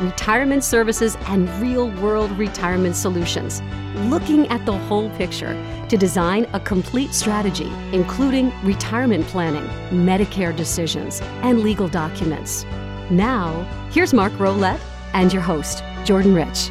Retirement 0.00 0.62
services 0.62 1.16
and 1.26 1.48
real 1.60 1.90
world 2.00 2.30
retirement 2.38 2.94
solutions. 2.94 3.60
Looking 4.08 4.46
at 4.46 4.64
the 4.64 4.78
whole 4.78 5.10
picture 5.10 5.54
to 5.88 5.96
design 5.96 6.46
a 6.52 6.60
complete 6.60 7.12
strategy, 7.12 7.68
including 7.92 8.52
retirement 8.62 9.26
planning, 9.26 9.66
Medicare 9.90 10.54
decisions, 10.54 11.20
and 11.42 11.62
legal 11.62 11.88
documents. 11.88 12.64
Now, 13.10 13.64
here's 13.90 14.14
Mark 14.14 14.32
Rolette 14.34 14.80
and 15.14 15.32
your 15.32 15.42
host, 15.42 15.82
Jordan 16.04 16.32
Rich. 16.32 16.70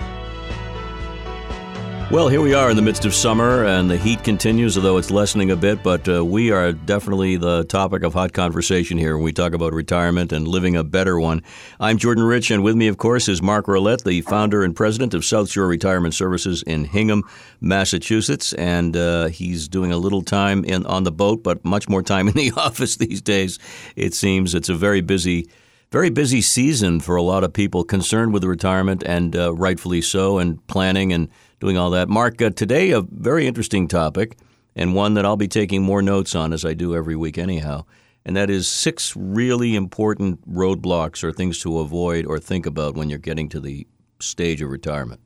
Well, 2.09 2.29
here 2.29 2.39
we 2.39 2.53
are 2.53 2.69
in 2.69 2.77
the 2.77 2.81
midst 2.81 3.03
of 3.03 3.13
summer, 3.13 3.65
and 3.65 3.91
the 3.91 3.97
heat 3.97 4.23
continues, 4.23 4.77
although 4.77 4.95
it's 4.97 5.11
lessening 5.11 5.51
a 5.51 5.57
bit. 5.57 5.83
But 5.83 6.07
uh, 6.07 6.23
we 6.23 6.51
are 6.51 6.71
definitely 6.71 7.35
the 7.35 7.65
topic 7.65 8.03
of 8.03 8.13
hot 8.13 8.31
conversation 8.31 8.97
here 8.97 9.17
when 9.17 9.25
we 9.25 9.33
talk 9.33 9.51
about 9.51 9.73
retirement 9.73 10.31
and 10.31 10.47
living 10.47 10.77
a 10.77 10.85
better 10.85 11.19
one. 11.19 11.43
I'm 11.81 11.97
Jordan 11.97 12.23
Rich, 12.23 12.49
and 12.49 12.63
with 12.63 12.77
me, 12.77 12.87
of 12.87 12.97
course, 12.97 13.27
is 13.27 13.41
Mark 13.41 13.65
Rolette, 13.65 14.05
the 14.05 14.21
founder 14.21 14.63
and 14.63 14.73
president 14.73 15.13
of 15.15 15.25
South 15.25 15.49
Shore 15.49 15.67
Retirement 15.67 16.13
Services 16.13 16.63
in 16.63 16.85
Hingham, 16.85 17.23
Massachusetts. 17.59 18.53
And 18.53 18.95
uh, 18.95 19.27
he's 19.27 19.67
doing 19.67 19.91
a 19.91 19.97
little 19.97 20.21
time 20.21 20.63
in 20.63 20.85
on 20.85 21.03
the 21.03 21.11
boat, 21.11 21.43
but 21.43 21.65
much 21.65 21.89
more 21.89 22.01
time 22.01 22.29
in 22.29 22.35
the 22.35 22.53
office 22.57 22.95
these 22.95 23.21
days. 23.21 23.59
It 23.97 24.13
seems 24.13 24.55
it's 24.55 24.69
a 24.69 24.75
very 24.75 25.01
busy 25.01 25.49
very 25.89 26.09
busy 26.09 26.41
season 26.41 26.99
for 26.99 27.15
a 27.15 27.21
lot 27.21 27.45
of 27.45 27.53
people 27.53 27.83
concerned 27.85 28.33
with 28.33 28.43
retirement, 28.43 29.03
and 29.05 29.35
uh, 29.35 29.53
rightfully 29.53 30.01
so, 30.01 30.37
and 30.37 30.65
planning 30.67 31.13
and 31.13 31.29
doing 31.59 31.77
all 31.77 31.89
that. 31.91 32.09
Mark, 32.09 32.41
uh, 32.41 32.49
today 32.49 32.91
a 32.91 33.01
very 33.01 33.47
interesting 33.47 33.87
topic, 33.87 34.37
and 34.75 34.93
one 34.93 35.15
that 35.15 35.25
I'll 35.25 35.37
be 35.37 35.47
taking 35.47 35.81
more 35.81 36.01
notes 36.01 36.35
on 36.35 36.53
as 36.53 36.63
I 36.63 36.73
do 36.73 36.95
every 36.95 37.15
week, 37.15 37.37
anyhow. 37.37 37.85
And 38.25 38.35
that 38.35 38.49
is 38.49 38.67
six 38.67 39.15
really 39.15 39.75
important 39.75 40.47
roadblocks 40.51 41.23
or 41.23 41.31
things 41.31 41.59
to 41.61 41.79
avoid 41.79 42.25
or 42.25 42.39
think 42.39 42.65
about 42.65 42.95
when 42.95 43.09
you're 43.09 43.19
getting 43.19 43.47
to 43.49 43.59
the 43.59 43.87
stage 44.19 44.61
of 44.61 44.69
retirement. 44.69 45.21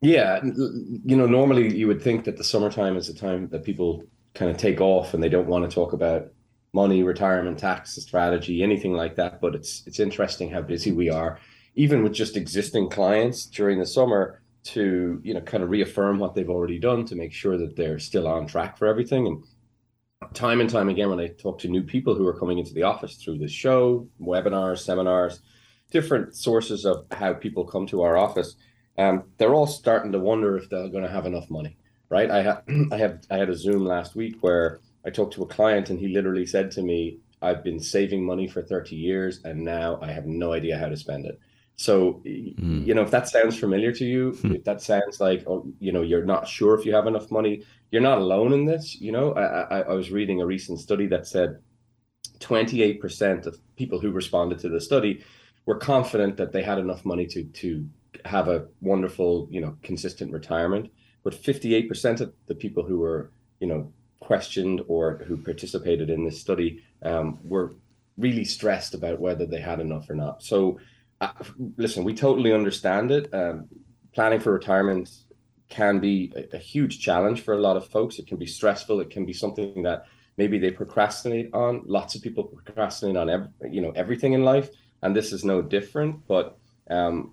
Yeah, 0.00 0.40
you 0.42 1.16
know, 1.16 1.26
normally 1.26 1.76
you 1.76 1.86
would 1.86 2.02
think 2.02 2.24
that 2.24 2.36
the 2.36 2.44
summertime 2.44 2.96
is 2.96 3.08
a 3.08 3.14
time 3.14 3.48
that 3.48 3.64
people 3.64 4.04
kind 4.34 4.50
of 4.50 4.56
take 4.56 4.80
off 4.80 5.14
and 5.14 5.22
they 5.22 5.28
don't 5.28 5.48
want 5.48 5.68
to 5.68 5.74
talk 5.74 5.92
about 5.92 6.28
money, 6.72 7.02
retirement, 7.02 7.58
tax 7.58 7.94
strategy, 7.96 8.62
anything 8.62 8.92
like 8.92 9.16
that. 9.16 9.40
But 9.40 9.54
it's 9.54 9.82
it's 9.86 10.00
interesting 10.00 10.50
how 10.50 10.60
busy 10.60 10.92
we 10.92 11.10
are, 11.10 11.38
even 11.74 12.02
with 12.02 12.12
just 12.12 12.36
existing 12.36 12.90
clients 12.90 13.46
during 13.46 13.78
the 13.78 13.86
summer 13.86 14.42
to 14.66 15.20
you 15.22 15.34
know 15.34 15.40
kind 15.40 15.62
of 15.62 15.70
reaffirm 15.70 16.18
what 16.18 16.34
they've 16.34 16.50
already 16.50 16.78
done 16.78 17.04
to 17.06 17.14
make 17.14 17.32
sure 17.32 17.56
that 17.56 17.76
they're 17.76 17.98
still 17.98 18.26
on 18.26 18.46
track 18.46 18.76
for 18.78 18.86
everything. 18.86 19.26
And 19.26 19.44
time 20.34 20.60
and 20.60 20.70
time 20.70 20.88
again 20.88 21.10
when 21.10 21.20
i 21.20 21.28
talk 21.28 21.58
to 21.58 21.68
new 21.68 21.82
people 21.82 22.14
who 22.14 22.26
are 22.26 22.38
coming 22.38 22.58
into 22.58 22.72
the 22.72 22.82
office 22.82 23.16
through 23.16 23.36
this 23.36 23.52
show 23.52 24.08
webinars 24.18 24.78
seminars 24.78 25.40
different 25.90 26.34
sources 26.34 26.86
of 26.86 27.04
how 27.10 27.34
people 27.34 27.66
come 27.66 27.86
to 27.86 28.00
our 28.00 28.16
office 28.16 28.56
um, 28.96 29.24
they're 29.36 29.54
all 29.54 29.66
starting 29.66 30.10
to 30.10 30.18
wonder 30.18 30.56
if 30.56 30.70
they're 30.70 30.88
going 30.88 31.04
to 31.04 31.10
have 31.10 31.26
enough 31.26 31.50
money 31.50 31.76
right? 32.08 32.30
I 32.30 32.42
had 32.42 32.62
i 32.92 32.96
had 32.96 33.26
i 33.30 33.36
had 33.36 33.50
a 33.50 33.56
zoom 33.56 33.84
last 33.84 34.14
week 34.14 34.36
where 34.40 34.80
i 35.04 35.10
talked 35.10 35.34
to 35.34 35.42
a 35.42 35.46
client 35.46 35.90
and 35.90 35.98
he 35.98 36.08
literally 36.08 36.46
said 36.46 36.70
to 36.72 36.82
me 36.82 37.18
i've 37.42 37.62
been 37.62 37.80
saving 37.80 38.24
money 38.24 38.46
for 38.48 38.62
30 38.62 38.96
years 38.96 39.40
and 39.44 39.62
now 39.62 39.98
i 40.02 40.10
have 40.10 40.26
no 40.26 40.52
idea 40.52 40.78
how 40.78 40.88
to 40.88 40.96
spend 40.96 41.26
it 41.26 41.38
so, 41.76 42.22
mm. 42.24 42.86
you 42.86 42.94
know, 42.94 43.02
if 43.02 43.10
that 43.10 43.28
sounds 43.28 43.58
familiar 43.58 43.92
to 43.92 44.04
you, 44.04 44.32
hmm. 44.32 44.52
if 44.52 44.64
that 44.64 44.80
sounds 44.80 45.20
like, 45.20 45.44
oh, 45.46 45.70
you 45.78 45.92
know, 45.92 46.00
you're 46.00 46.24
not 46.24 46.48
sure 46.48 46.74
if 46.74 46.86
you 46.86 46.94
have 46.94 47.06
enough 47.06 47.30
money, 47.30 47.62
you're 47.90 48.00
not 48.00 48.16
alone 48.18 48.54
in 48.54 48.64
this. 48.64 48.98
You 48.98 49.12
know, 49.12 49.34
I, 49.34 49.42
I, 49.44 49.80
I 49.80 49.92
was 49.92 50.10
reading 50.10 50.40
a 50.40 50.46
recent 50.46 50.80
study 50.80 51.06
that 51.08 51.26
said 51.26 51.58
28% 52.40 53.46
of 53.46 53.58
people 53.76 54.00
who 54.00 54.10
responded 54.10 54.58
to 54.60 54.70
the 54.70 54.80
study 54.80 55.22
were 55.66 55.76
confident 55.76 56.38
that 56.38 56.52
they 56.52 56.62
had 56.62 56.78
enough 56.78 57.04
money 57.04 57.26
to 57.26 57.44
to 57.44 57.86
have 58.24 58.48
a 58.48 58.66
wonderful, 58.80 59.46
you 59.50 59.60
know, 59.60 59.76
consistent 59.82 60.32
retirement. 60.32 60.90
But 61.22 61.34
58% 61.34 62.20
of 62.20 62.32
the 62.46 62.54
people 62.54 62.84
who 62.84 62.98
were, 62.98 63.32
you 63.60 63.66
know, 63.66 63.92
questioned 64.20 64.80
or 64.88 65.18
who 65.26 65.36
participated 65.36 66.08
in 66.08 66.24
this 66.24 66.40
study 66.40 66.82
um, 67.02 67.38
were 67.42 67.74
really 68.16 68.44
stressed 68.44 68.94
about 68.94 69.20
whether 69.20 69.44
they 69.44 69.60
had 69.60 69.80
enough 69.80 70.08
or 70.08 70.14
not. 70.14 70.42
So, 70.42 70.78
uh, 71.20 71.32
listen, 71.76 72.04
we 72.04 72.14
totally 72.14 72.52
understand 72.52 73.10
it. 73.10 73.32
Um, 73.32 73.68
planning 74.12 74.40
for 74.40 74.52
retirement 74.52 75.10
can 75.68 75.98
be 75.98 76.32
a, 76.36 76.56
a, 76.56 76.58
huge 76.58 77.00
challenge 77.00 77.42
for 77.42 77.54
a 77.54 77.60
lot 77.60 77.76
of 77.76 77.88
folks. 77.88 78.18
It 78.18 78.26
can 78.26 78.36
be 78.36 78.46
stressful. 78.46 79.00
It 79.00 79.10
can 79.10 79.26
be 79.26 79.32
something 79.32 79.82
that 79.82 80.04
maybe 80.36 80.58
they 80.58 80.70
procrastinate 80.70 81.50
on. 81.52 81.82
Lots 81.86 82.14
of 82.14 82.22
people 82.22 82.44
procrastinate 82.44 83.16
on 83.16 83.52
you 83.70 83.80
know 83.80 83.92
everything 83.96 84.34
in 84.34 84.44
life, 84.44 84.70
and 85.02 85.16
this 85.16 85.32
is 85.32 85.44
no 85.44 85.62
different. 85.62 86.26
But 86.28 86.58
um, 86.90 87.32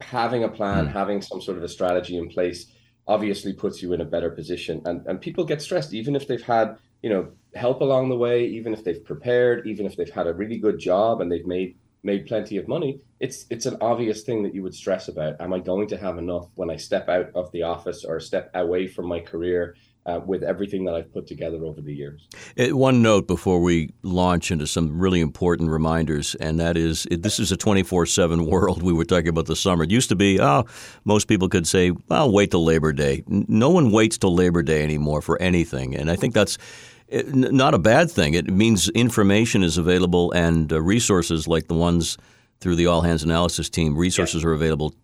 having 0.00 0.44
a 0.44 0.48
plan, 0.48 0.86
mm. 0.86 0.92
having 0.92 1.22
some 1.22 1.40
sort 1.40 1.56
of 1.56 1.64
a 1.64 1.68
strategy 1.68 2.16
in 2.16 2.28
place, 2.28 2.66
obviously 3.06 3.52
puts 3.52 3.82
you 3.82 3.92
in 3.94 4.00
a 4.00 4.04
better 4.04 4.30
position. 4.30 4.82
And 4.84 5.06
and 5.06 5.20
people 5.20 5.44
get 5.44 5.62
stressed 5.62 5.94
even 5.94 6.14
if 6.14 6.28
they've 6.28 6.42
had 6.42 6.76
you 7.02 7.10
know 7.10 7.32
help 7.54 7.80
along 7.80 8.10
the 8.10 8.16
way, 8.16 8.46
even 8.46 8.74
if 8.74 8.84
they've 8.84 9.04
prepared, 9.04 9.66
even 9.66 9.86
if 9.86 9.96
they've 9.96 10.10
had 10.10 10.26
a 10.26 10.34
really 10.34 10.58
good 10.58 10.78
job 10.78 11.20
and 11.20 11.32
they've 11.32 11.46
made 11.46 11.76
made 12.02 12.26
plenty 12.26 12.56
of 12.56 12.68
money, 12.68 13.00
it's 13.18 13.46
it's 13.50 13.66
an 13.66 13.76
obvious 13.80 14.22
thing 14.22 14.42
that 14.42 14.54
you 14.54 14.62
would 14.62 14.74
stress 14.74 15.08
about. 15.08 15.40
Am 15.40 15.52
I 15.52 15.58
going 15.58 15.88
to 15.88 15.96
have 15.96 16.18
enough 16.18 16.48
when 16.54 16.70
I 16.70 16.76
step 16.76 17.08
out 17.08 17.30
of 17.34 17.50
the 17.52 17.62
office 17.62 18.04
or 18.04 18.20
step 18.20 18.50
away 18.54 18.86
from 18.86 19.06
my 19.06 19.20
career 19.20 19.76
uh, 20.06 20.20
with 20.24 20.42
everything 20.42 20.84
that 20.84 20.94
I've 20.94 21.12
put 21.12 21.26
together 21.26 21.58
over 21.64 21.80
the 21.80 21.92
years? 21.92 22.26
Uh, 22.58 22.76
one 22.76 23.02
note 23.02 23.26
before 23.26 23.60
we 23.60 23.92
launch 24.02 24.50
into 24.50 24.66
some 24.66 24.98
really 24.98 25.20
important 25.20 25.70
reminders, 25.70 26.34
and 26.36 26.58
that 26.58 26.76
is 26.76 27.06
this 27.10 27.38
is 27.38 27.52
a 27.52 27.56
24 27.56 28.06
7 28.06 28.46
world. 28.46 28.82
We 28.82 28.92
were 28.92 29.04
talking 29.04 29.28
about 29.28 29.46
the 29.46 29.56
summer. 29.56 29.84
It 29.84 29.90
used 29.90 30.08
to 30.08 30.16
be, 30.16 30.40
oh, 30.40 30.64
most 31.04 31.28
people 31.28 31.48
could 31.48 31.66
say, 31.66 31.92
well, 32.08 32.32
wait 32.32 32.50
till 32.50 32.64
Labor 32.64 32.92
Day. 32.92 33.22
No 33.28 33.70
one 33.70 33.90
waits 33.90 34.18
till 34.18 34.34
Labor 34.34 34.62
Day 34.62 34.82
anymore 34.82 35.22
for 35.22 35.40
anything. 35.40 35.94
And 35.94 36.10
I 36.10 36.16
think 36.16 36.34
that's 36.34 36.56
not 37.12 37.74
a 37.74 37.78
bad 37.78 38.10
thing. 38.10 38.34
It 38.34 38.50
means 38.50 38.88
information 38.90 39.62
is 39.62 39.78
available 39.78 40.32
and 40.32 40.72
uh, 40.72 40.80
resources 40.80 41.48
like 41.48 41.68
the 41.68 41.74
ones 41.74 42.18
through 42.60 42.76
the 42.76 42.86
All 42.86 43.00
Hands 43.00 43.22
Analysis 43.22 43.68
team, 43.68 43.96
resources 43.96 44.42
yeah. 44.42 44.48
are 44.48 44.52
available 44.52 44.94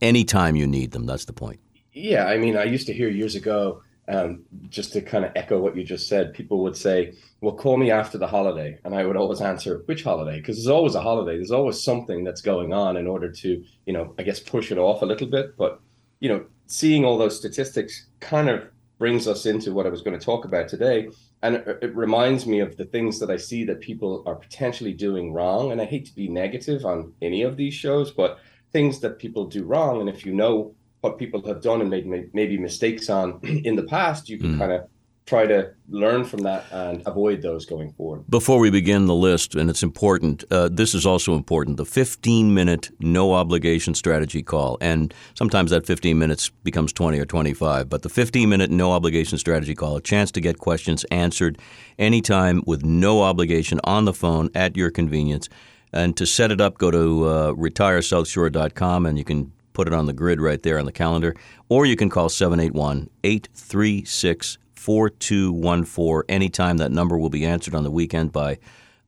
anytime 0.00 0.54
you 0.56 0.66
need 0.66 0.92
them. 0.92 1.06
That's 1.06 1.24
the 1.24 1.32
point. 1.32 1.60
Yeah, 1.92 2.26
I 2.26 2.36
mean, 2.36 2.56
I 2.56 2.64
used 2.64 2.86
to 2.88 2.92
hear 2.92 3.08
years 3.08 3.34
ago, 3.34 3.82
um, 4.08 4.44
just 4.68 4.92
to 4.92 5.00
kind 5.00 5.24
of 5.24 5.32
echo 5.34 5.58
what 5.58 5.76
you 5.76 5.82
just 5.82 6.08
said, 6.08 6.34
people 6.34 6.62
would 6.62 6.76
say, 6.76 7.14
well, 7.40 7.54
call 7.54 7.76
me 7.76 7.90
after 7.90 8.18
the 8.18 8.26
holiday. 8.26 8.78
And 8.84 8.94
I 8.94 9.04
would 9.04 9.16
always 9.16 9.40
answer, 9.40 9.82
which 9.86 10.04
holiday? 10.04 10.36
Because 10.36 10.56
there's 10.56 10.68
always 10.68 10.94
a 10.94 11.00
holiday. 11.00 11.36
There's 11.36 11.50
always 11.50 11.82
something 11.82 12.22
that's 12.22 12.42
going 12.42 12.72
on 12.72 12.96
in 12.96 13.06
order 13.06 13.30
to, 13.32 13.64
you 13.86 13.92
know, 13.92 14.14
I 14.18 14.22
guess 14.22 14.38
push 14.38 14.70
it 14.70 14.78
off 14.78 15.02
a 15.02 15.06
little 15.06 15.26
bit. 15.26 15.56
But, 15.56 15.80
you 16.20 16.28
know, 16.28 16.44
seeing 16.66 17.04
all 17.04 17.18
those 17.18 17.36
statistics 17.36 18.06
kind 18.20 18.48
of 18.48 18.62
brings 18.98 19.28
us 19.28 19.46
into 19.46 19.72
what 19.72 19.86
I 19.86 19.90
was 19.90 20.02
going 20.02 20.18
to 20.18 20.24
talk 20.24 20.44
about 20.44 20.68
today, 20.68 21.08
and 21.42 21.56
it, 21.56 21.78
it, 21.82 21.94
reminds 21.94 22.46
me 22.46 22.60
of 22.60 22.76
the 22.76 22.86
things 22.86 23.18
that 23.18 23.30
I 23.30 23.36
see 23.36 23.64
that 23.64 23.80
people 23.80 24.22
are 24.26 24.34
potentially 24.34 24.94
doing 24.94 25.32
wrong. 25.32 25.72
And 25.72 25.80
I 25.80 25.84
hate 25.84 26.06
to 26.06 26.14
be 26.14 26.28
negative 26.28 26.86
on 26.86 27.12
any 27.20 27.42
of 27.42 27.56
these 27.56 27.74
shows, 27.74 28.10
but 28.10 28.38
things 28.72 29.00
that 29.00 29.18
people 29.18 29.46
do 29.46 29.64
wrong. 29.64 30.00
And 30.00 30.08
if 30.08 30.24
you 30.24 30.32
know 30.32 30.74
what 31.02 31.18
people 31.18 31.46
have 31.46 31.60
done 31.60 31.82
and 31.82 31.90
made 31.90 32.34
maybe 32.34 32.58
mistakes 32.58 33.10
on 33.10 33.40
in 33.42 33.76
the 33.76 33.84
past, 33.84 34.28
you 34.28 34.38
can 34.38 34.54
mm. 34.54 34.58
kind 34.58 34.72
of 34.72 34.88
try 35.26 35.44
to 35.44 35.72
learn 35.88 36.24
from 36.24 36.40
that 36.40 36.64
and 36.70 37.02
avoid 37.04 37.42
those 37.42 37.66
going 37.66 37.92
forward. 37.92 38.24
Before 38.28 38.60
we 38.60 38.70
begin 38.70 39.06
the 39.06 39.14
list, 39.14 39.56
and 39.56 39.68
it's 39.68 39.82
important, 39.82 40.44
uh, 40.52 40.68
this 40.70 40.94
is 40.94 41.04
also 41.04 41.34
important 41.34 41.76
the 41.76 41.84
15 41.84 42.54
minute 42.54 42.90
no 43.00 43.34
obligation 43.34 43.94
strategy 43.94 44.42
call. 44.42 44.78
And 44.80 45.12
sometimes 45.34 45.72
that 45.72 45.84
15 45.84 46.16
minutes 46.16 46.50
becomes 46.62 46.92
20 46.92 47.18
or 47.18 47.26
25, 47.26 47.88
but 47.88 48.02
the 48.02 48.08
15 48.08 48.48
minute 48.48 48.70
no 48.70 48.92
obligation 48.92 49.36
strategy 49.36 49.74
call, 49.74 49.96
a 49.96 50.00
chance 50.00 50.30
to 50.32 50.40
get 50.40 50.58
questions 50.58 51.04
answered 51.10 51.58
anytime 51.98 52.62
with 52.64 52.84
no 52.84 53.22
obligation 53.22 53.80
on 53.82 54.04
the 54.04 54.14
phone 54.14 54.48
at 54.54 54.76
your 54.76 54.90
convenience. 54.90 55.48
And 55.92 56.16
to 56.18 56.26
set 56.26 56.52
it 56.52 56.60
up, 56.60 56.78
go 56.78 56.90
to 56.92 57.24
uh, 57.24 57.52
retiresouthshore.com 57.52 59.06
and 59.06 59.18
you 59.18 59.24
can 59.24 59.52
put 59.72 59.88
it 59.88 59.92
on 59.92 60.06
the 60.06 60.12
grid 60.12 60.40
right 60.40 60.62
there 60.62 60.78
on 60.78 60.86
the 60.86 60.92
calendar, 60.92 61.34
or 61.68 61.84
you 61.84 61.96
can 61.96 62.08
call 62.08 62.28
781 62.28 63.10
836 63.24 64.58
4214. 64.76 66.22
Anytime 66.28 66.76
that 66.76 66.92
number 66.92 67.18
will 67.18 67.30
be 67.30 67.44
answered 67.44 67.74
on 67.74 67.84
the 67.84 67.90
weekend 67.90 68.32
by 68.32 68.58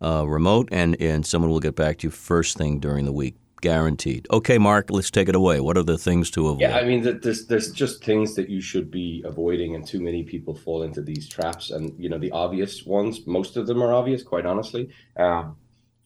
uh, 0.03 0.27
remote, 0.27 0.69
and, 0.73 1.01
and 1.01 1.25
someone 1.25 1.51
will 1.51 1.61
get 1.61 1.77
back 1.77 1.99
to 1.99 2.07
you 2.07 2.11
first 2.11 2.57
thing 2.57 2.81
during 2.81 3.05
the 3.05 3.13
week. 3.13 3.37
guaranteed. 3.61 4.27
Okay, 4.31 4.59
Mark, 4.59 4.91
let's 4.91 5.11
take 5.11 5.29
it 5.29 5.35
away. 5.35 5.61
What 5.61 5.77
are 5.77 5.83
the 5.83 5.99
things 5.99 6.31
to 6.33 6.49
avoid? 6.49 6.61
Yeah, 6.61 6.77
I 6.77 6.85
mean, 6.85 7.03
there's 7.03 7.47
there's 7.47 7.73
just 7.73 8.05
things 8.05 8.35
that 8.37 8.49
you 8.49 8.61
should 8.61 8.91
be 8.91 9.23
avoiding, 9.25 9.75
and 9.75 9.87
too 9.87 10.01
many 10.01 10.23
people 10.23 10.55
fall 10.55 10.83
into 10.83 11.03
these 11.03 11.29
traps. 11.29 11.71
And 11.71 11.93
you 11.99 12.09
know, 12.09 12.19
the 12.19 12.31
obvious 12.31 12.87
ones, 12.87 13.27
most 13.27 13.57
of 13.57 13.67
them 13.67 13.83
are 13.83 13.93
obvious, 13.93 14.23
quite 14.23 14.47
honestly. 14.47 14.91
Um, 15.17 15.57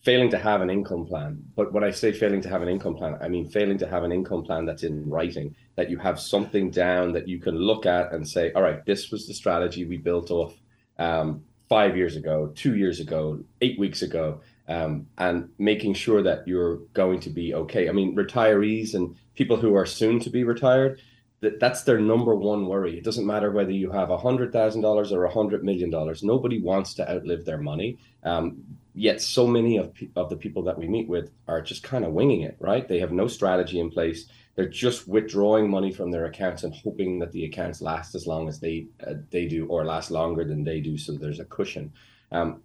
failing 0.03 0.31
to 0.31 0.39
have 0.39 0.61
an 0.61 0.71
income 0.71 1.07
plan. 1.07 1.43
But 1.55 1.73
when 1.73 1.85
I 1.85 1.91
say 1.91 2.13
failing 2.13 2.41
to 2.43 2.49
have 2.49 2.63
an 2.63 2.69
income 2.69 2.97
plan, 2.97 3.19
I 3.21 3.29
mean 3.29 3.49
failing 3.49 3.79
to 3.79 3.87
have 3.87 4.03
an 4.03 4.13
income 4.13 4.43
plan 4.43 4.67
that's 4.67 4.83
in 4.83 5.09
writing, 5.09 5.55
that 5.77 5.91
you 5.91 5.99
have 5.99 6.21
something 6.21 6.71
down 6.71 7.13
that 7.13 7.29
you 7.29 7.39
can 7.39 7.57
look 7.57 7.87
at 7.87 8.13
and 8.13 8.29
say, 8.29 8.53
all 8.53 8.63
right, 8.63 8.85
this 8.85 9.11
was 9.11 9.27
the 9.27 9.35
strategy 9.35 9.85
we 9.85 9.97
built 9.97 10.31
off 10.31 10.55
um, 10.99 11.43
five 11.69 11.97
years 11.97 12.17
ago, 12.17 12.53
two 12.55 12.77
years 12.77 13.01
ago, 13.01 13.43
eight 13.63 13.79
weeks 13.79 14.03
ago, 14.03 14.41
um, 14.69 15.07
and 15.19 15.49
making 15.59 15.95
sure 15.95 16.23
that 16.23 16.47
you're 16.47 16.77
going 16.93 17.21
to 17.21 17.31
be 17.31 17.55
okay. 17.55 17.89
I 17.89 17.93
mean, 17.93 18.15
retirees 18.15 18.95
and 18.95 19.17
people 19.35 19.57
who 19.57 19.75
are 19.75 19.87
soon 19.87 20.21
to 20.21 20.31
be 20.31 20.45
retired, 20.45 21.01
that 21.43 21.59
that's 21.59 21.83
their 21.83 21.99
number 21.99 22.35
one 22.37 22.67
worry. 22.67 22.97
It 22.97 23.05
doesn't 23.05 23.27
matter 23.27 23.51
whether 23.51 23.73
you 23.73 23.91
have 23.91 24.11
a 24.11 24.17
hundred 24.17 24.53
thousand 24.53 24.81
dollars 24.81 25.13
or 25.13 25.25
a 25.25 25.33
hundred 25.33 25.65
million 25.65 25.91
dollars. 25.91 26.23
Nobody 26.23 26.61
wants 26.61 26.95
to 26.95 27.11
outlive 27.11 27.45
their 27.45 27.59
money. 27.59 27.99
Um, 28.23 28.63
yet, 28.95 29.21
so 29.21 29.47
many 29.47 29.77
of 29.77 29.93
of 30.15 30.31
the 30.31 30.37
people 30.37 30.63
that 30.63 30.79
we 30.79 30.87
meet 30.87 31.09
with 31.09 31.31
are 31.49 31.61
just 31.61 31.83
kind 31.83 32.05
of 32.05 32.13
winging 32.13 32.43
it. 32.43 32.57
Right? 32.61 32.87
They 32.87 33.01
have 33.01 33.11
no 33.11 33.27
strategy 33.27 33.81
in 33.81 33.91
place. 33.91 34.29
They're 34.55 34.69
just 34.69 35.09
withdrawing 35.09 35.69
money 35.69 35.93
from 35.93 36.13
their 36.13 36.27
accounts 36.27 36.63
and 36.63 36.75
hoping 36.75 37.19
that 37.19 37.33
the 37.33 37.45
accounts 37.45 37.83
last 37.83 38.15
as 38.15 38.27
long 38.27 38.49
as 38.49 38.61
they 38.61 38.87
uh, 39.05 39.15
they 39.31 39.47
do, 39.47 39.67
or 39.67 39.85
last 39.85 40.13
longer 40.13 40.45
than 40.45 40.63
they 40.63 40.81
do, 40.81 40.97
so 40.97 41.13
there's 41.13 41.41
a 41.41 41.45
cushion. 41.47 41.93
Um, 42.31 42.63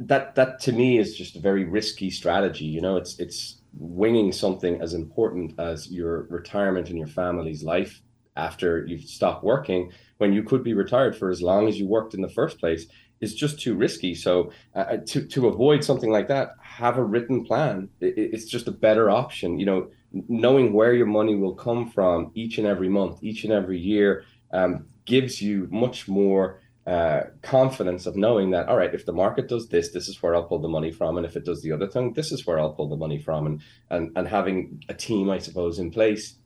that 0.00 0.34
that 0.36 0.58
to 0.60 0.72
me 0.72 0.96
is 0.96 1.14
just 1.14 1.36
a 1.36 1.40
very 1.40 1.64
risky 1.64 2.08
strategy. 2.08 2.64
You 2.64 2.80
know, 2.80 2.96
it's 2.96 3.18
it's 3.18 3.60
winging 3.78 4.32
something 4.32 4.80
as 4.80 4.94
important 4.94 5.60
as 5.60 5.92
your 5.92 6.22
retirement 6.30 6.88
and 6.88 6.96
your 6.96 7.08
family's 7.08 7.62
life 7.62 8.00
after 8.36 8.84
you've 8.86 9.04
stopped 9.04 9.44
working 9.44 9.92
when 10.18 10.32
you 10.32 10.42
could 10.42 10.62
be 10.62 10.74
retired 10.74 11.16
for 11.16 11.30
as 11.30 11.42
long 11.42 11.68
as 11.68 11.78
you 11.78 11.86
worked 11.86 12.14
in 12.14 12.22
the 12.22 12.28
first 12.28 12.58
place 12.58 12.86
is 13.20 13.34
just 13.34 13.60
too 13.60 13.74
risky. 13.74 14.14
So 14.14 14.52
uh, 14.74 14.78
uh 14.78 14.96
to 15.06 15.26
to 15.26 15.48
avoid 15.48 15.84
something 15.84 16.10
like 16.10 16.28
that, 16.28 16.54
have 16.60 16.98
a 16.98 17.04
written 17.04 17.44
plan. 17.44 17.88
It, 18.00 18.14
it's 18.16 18.46
just 18.46 18.68
a 18.68 18.72
better 18.72 19.10
option. 19.10 19.58
You 19.58 19.66
know, 19.66 19.90
knowing 20.28 20.72
where 20.72 20.92
your 20.92 21.06
money 21.06 21.34
will 21.34 21.54
come 21.54 21.90
from 21.90 22.30
each 22.34 22.58
and 22.58 22.66
every 22.66 22.88
month, 22.88 23.22
each 23.22 23.44
and 23.44 23.52
every 23.52 23.78
year, 23.78 24.24
um, 24.52 24.86
gives 25.04 25.40
you 25.40 25.68
much 25.70 26.08
more. 26.08 26.60
Uh, 26.86 27.24
confidence 27.42 28.06
of 28.06 28.14
knowing 28.14 28.52
that 28.52 28.68
all 28.68 28.76
right 28.76 28.94
if 28.94 29.04
the 29.06 29.12
market 29.12 29.48
does 29.48 29.68
this 29.70 29.90
this 29.90 30.06
is 30.06 30.22
where 30.22 30.36
i'll 30.36 30.44
pull 30.44 30.60
the 30.60 30.68
money 30.68 30.92
from 30.92 31.16
and 31.16 31.26
if 31.26 31.34
it 31.34 31.44
does 31.44 31.60
the 31.62 31.72
other 31.72 31.88
thing 31.88 32.12
this 32.12 32.30
is 32.30 32.46
where 32.46 32.60
i'll 32.60 32.72
pull 32.72 32.88
the 32.88 32.96
money 32.96 33.18
from 33.20 33.44
and 33.44 33.60
and 33.90 34.12
and 34.14 34.28
having 34.28 34.80
a 34.88 34.94
team 34.94 35.28
i 35.28 35.36
suppose 35.36 35.80
in 35.80 35.90
place 35.90 36.36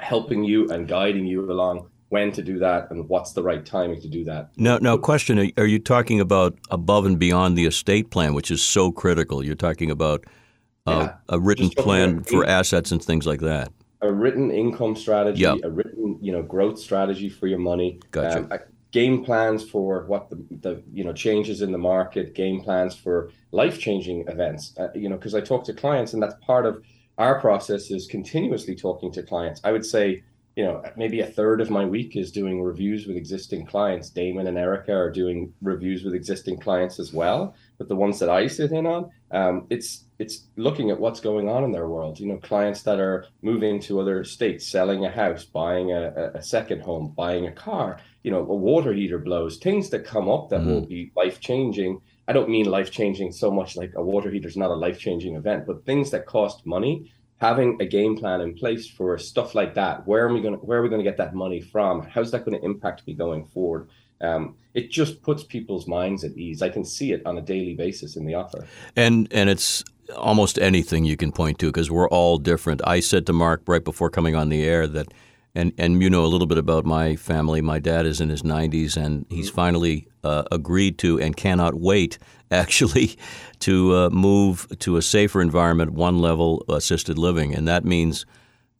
helping 0.00 0.44
you 0.44 0.68
and 0.70 0.88
guiding 0.88 1.26
you 1.26 1.50
along 1.50 1.88
when 2.08 2.32
to 2.32 2.42
do 2.42 2.58
that 2.58 2.90
and 2.90 3.08
what's 3.08 3.32
the 3.32 3.42
right 3.42 3.64
timing 3.66 4.00
to 4.00 4.08
do 4.08 4.24
that. 4.24 4.50
Now, 4.56 4.78
now, 4.78 4.96
question: 4.96 5.52
Are 5.56 5.66
you 5.66 5.78
talking 5.78 6.20
about 6.20 6.58
above 6.70 7.06
and 7.06 7.18
beyond 7.18 7.56
the 7.56 7.66
estate 7.66 8.10
plan, 8.10 8.34
which 8.34 8.50
is 8.50 8.62
so 8.62 8.90
critical? 8.90 9.44
You're 9.44 9.54
talking 9.54 9.90
about 9.90 10.24
uh, 10.86 11.08
yeah, 11.08 11.14
a 11.28 11.38
written 11.38 11.70
plan 11.70 12.22
for 12.22 12.46
assets 12.46 12.92
and 12.92 13.02
things 13.02 13.26
like 13.26 13.40
that. 13.40 13.70
A 14.00 14.12
written 14.12 14.50
income 14.50 14.96
strategy, 14.96 15.42
yep. 15.42 15.58
a 15.64 15.70
written 15.70 16.18
you 16.20 16.32
know 16.32 16.42
growth 16.42 16.78
strategy 16.78 17.28
for 17.28 17.46
your 17.46 17.58
money. 17.58 18.00
Gotcha. 18.10 18.48
Um, 18.50 18.58
game 18.90 19.22
plans 19.22 19.68
for 19.68 20.06
what 20.06 20.30
the, 20.30 20.36
the 20.62 20.82
you 20.92 21.04
know 21.04 21.12
changes 21.12 21.60
in 21.62 21.72
the 21.72 21.78
market. 21.78 22.34
Game 22.34 22.62
plans 22.62 22.94
for 22.94 23.30
life 23.52 23.78
changing 23.78 24.26
events. 24.28 24.74
Uh, 24.78 24.88
you 24.94 25.08
know, 25.08 25.16
because 25.16 25.34
I 25.34 25.40
talk 25.40 25.64
to 25.64 25.74
clients, 25.74 26.14
and 26.14 26.22
that's 26.22 26.36
part 26.44 26.64
of 26.64 26.82
our 27.18 27.40
process 27.40 27.90
is 27.90 28.06
continuously 28.06 28.74
talking 28.74 29.12
to 29.12 29.22
clients. 29.22 29.60
I 29.64 29.72
would 29.72 29.84
say, 29.84 30.22
you 30.54 30.64
know, 30.64 30.82
maybe 30.96 31.20
a 31.20 31.26
third 31.26 31.60
of 31.60 31.70
my 31.70 31.84
week 31.84 32.16
is 32.16 32.32
doing 32.32 32.62
reviews 32.62 33.06
with 33.06 33.16
existing 33.16 33.66
clients. 33.66 34.10
Damon 34.10 34.46
and 34.46 34.58
Erica 34.58 34.92
are 34.92 35.10
doing 35.10 35.52
reviews 35.62 36.04
with 36.04 36.14
existing 36.14 36.58
clients 36.58 36.98
as 36.98 37.12
well. 37.12 37.54
But 37.76 37.88
the 37.88 37.96
ones 37.96 38.18
that 38.18 38.28
I 38.28 38.46
sit 38.46 38.72
in 38.72 38.86
on, 38.86 39.10
um, 39.30 39.66
it's 39.70 40.04
it's 40.18 40.46
looking 40.56 40.90
at 40.90 40.98
what's 40.98 41.20
going 41.20 41.48
on 41.48 41.62
in 41.62 41.70
their 41.70 41.88
world. 41.88 42.18
You 42.18 42.26
know, 42.26 42.38
clients 42.38 42.82
that 42.82 42.98
are 42.98 43.26
moving 43.42 43.78
to 43.82 44.00
other 44.00 44.24
states, 44.24 44.66
selling 44.66 45.04
a 45.04 45.10
house, 45.10 45.44
buying 45.44 45.92
a, 45.92 46.32
a 46.34 46.42
second 46.42 46.82
home, 46.82 47.14
buying 47.16 47.46
a 47.46 47.52
car. 47.52 48.00
You 48.24 48.32
know, 48.32 48.40
a 48.40 48.56
water 48.56 48.92
heater 48.92 49.18
blows. 49.18 49.58
Things 49.58 49.90
that 49.90 50.04
come 50.04 50.28
up 50.28 50.50
that 50.50 50.60
mm. 50.60 50.66
will 50.66 50.86
be 50.86 51.12
life 51.16 51.40
changing 51.40 52.00
I 52.28 52.32
don't 52.34 52.50
mean 52.50 52.66
life 52.66 52.90
changing 52.90 53.32
so 53.32 53.50
much 53.50 53.74
like 53.74 53.92
a 53.96 54.02
water 54.02 54.30
heater 54.30 54.48
is 54.48 54.56
not 54.56 54.70
a 54.70 54.74
life 54.74 54.98
changing 54.98 55.34
event, 55.34 55.66
but 55.66 55.84
things 55.86 56.10
that 56.10 56.26
cost 56.26 56.66
money. 56.66 57.10
Having 57.38 57.80
a 57.80 57.86
game 57.86 58.16
plan 58.16 58.40
in 58.40 58.52
place 58.54 58.88
for 58.88 59.16
stuff 59.16 59.54
like 59.54 59.72
that. 59.74 60.06
Where 60.08 60.26
are 60.26 60.34
we 60.34 60.40
going? 60.40 60.54
Where 60.54 60.80
are 60.80 60.82
we 60.82 60.88
going 60.88 61.04
to 61.04 61.08
get 61.08 61.16
that 61.18 61.34
money 61.34 61.60
from? 61.60 62.02
How's 62.02 62.32
that 62.32 62.44
going 62.44 62.58
to 62.58 62.64
impact 62.64 63.06
me 63.06 63.14
going 63.14 63.46
forward? 63.46 63.88
Um, 64.20 64.56
it 64.74 64.90
just 64.90 65.22
puts 65.22 65.44
people's 65.44 65.86
minds 65.86 66.24
at 66.24 66.32
ease. 66.32 66.62
I 66.62 66.68
can 66.68 66.84
see 66.84 67.12
it 67.12 67.22
on 67.24 67.38
a 67.38 67.40
daily 67.40 67.74
basis 67.74 68.16
in 68.16 68.26
the 68.26 68.34
offer. 68.34 68.66
And 68.96 69.28
and 69.30 69.48
it's 69.48 69.84
almost 70.16 70.58
anything 70.58 71.04
you 71.04 71.16
can 71.16 71.30
point 71.30 71.58
to 71.60 71.66
because 71.66 71.90
we're 71.90 72.08
all 72.08 72.38
different. 72.38 72.80
I 72.84 73.00
said 73.00 73.24
to 73.26 73.32
Mark 73.32 73.62
right 73.66 73.84
before 73.84 74.10
coming 74.10 74.34
on 74.34 74.48
the 74.48 74.64
air 74.64 74.86
that 74.88 75.12
and 75.58 75.72
and 75.76 76.00
you 76.00 76.08
know 76.08 76.24
a 76.24 76.28
little 76.28 76.46
bit 76.46 76.56
about 76.56 76.86
my 76.86 77.16
family. 77.16 77.60
My 77.60 77.80
dad 77.80 78.06
is 78.06 78.20
in 78.20 78.28
his 78.28 78.42
90s, 78.42 78.96
and 78.96 79.26
he's 79.28 79.50
finally 79.50 80.06
uh, 80.22 80.44
agreed 80.52 80.98
to 80.98 81.20
and 81.20 81.36
cannot 81.36 81.74
wait 81.74 82.18
actually 82.50 83.18
to 83.58 83.94
uh, 83.94 84.10
move 84.10 84.66
to 84.78 84.96
a 84.96 85.02
safer 85.02 85.42
environment, 85.42 85.92
one 85.92 86.20
level 86.20 86.64
assisted 86.68 87.18
living, 87.18 87.54
and 87.54 87.68
that 87.68 87.84
means. 87.84 88.24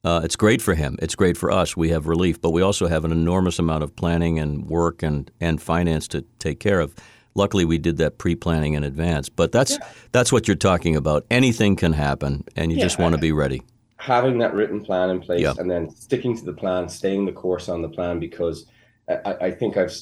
Uh, 0.05 0.21
it's 0.23 0.37
great 0.37 0.63
for 0.63 0.75
him. 0.77 0.97
It's 1.03 1.17
great 1.17 1.37
for 1.37 1.51
us. 1.51 1.77
We 1.77 1.89
have 1.89 2.07
relief, 2.07 2.41
but 2.41 2.51
we 2.51 2.63
also 2.63 2.87
have 2.87 3.05
an 3.05 3.11
enormous 3.11 3.59
amount 3.59 3.83
of 3.83 3.97
planning 3.97 4.39
and 4.39 4.65
work 4.71 5.03
and, 5.03 5.29
and 5.41 5.61
finance 5.61 6.07
to 6.09 6.25
take 6.39 6.61
care 6.61 6.79
of. 6.79 6.95
Luckily, 7.35 7.65
we 7.65 7.79
did 7.79 7.97
that 7.97 8.17
pre-planning 8.17 8.75
in 8.75 8.85
advance. 8.85 9.29
But 9.29 9.51
that's 9.51 9.73
yeah. 9.73 9.89
that's 10.13 10.31
what 10.31 10.47
you're 10.47 10.57
talking 10.57 10.95
about. 10.95 11.27
Anything 11.33 11.75
can 11.75 11.93
happen, 11.93 12.45
and 12.55 12.71
you 12.71 12.79
yeah, 12.79 12.85
just 12.85 13.01
want 13.01 13.17
to 13.17 13.21
be 13.21 13.33
ready 13.33 13.61
having 13.99 14.39
that 14.39 14.55
written 14.55 14.83
plan 14.85 15.11
in 15.11 15.21
place 15.21 15.45
and 15.59 15.71
then 15.71 15.91
sticking 15.91 16.37
to 16.37 16.45
the 16.45 16.53
plan, 16.53 16.89
staying 16.89 17.27
the 17.27 17.33
course 17.33 17.69
on 17.69 17.83
the 17.83 17.89
plan, 17.89 18.19
because 18.19 18.67
I, 19.09 19.37
I, 19.41 19.51
think 19.51 19.77
I've 19.77 19.93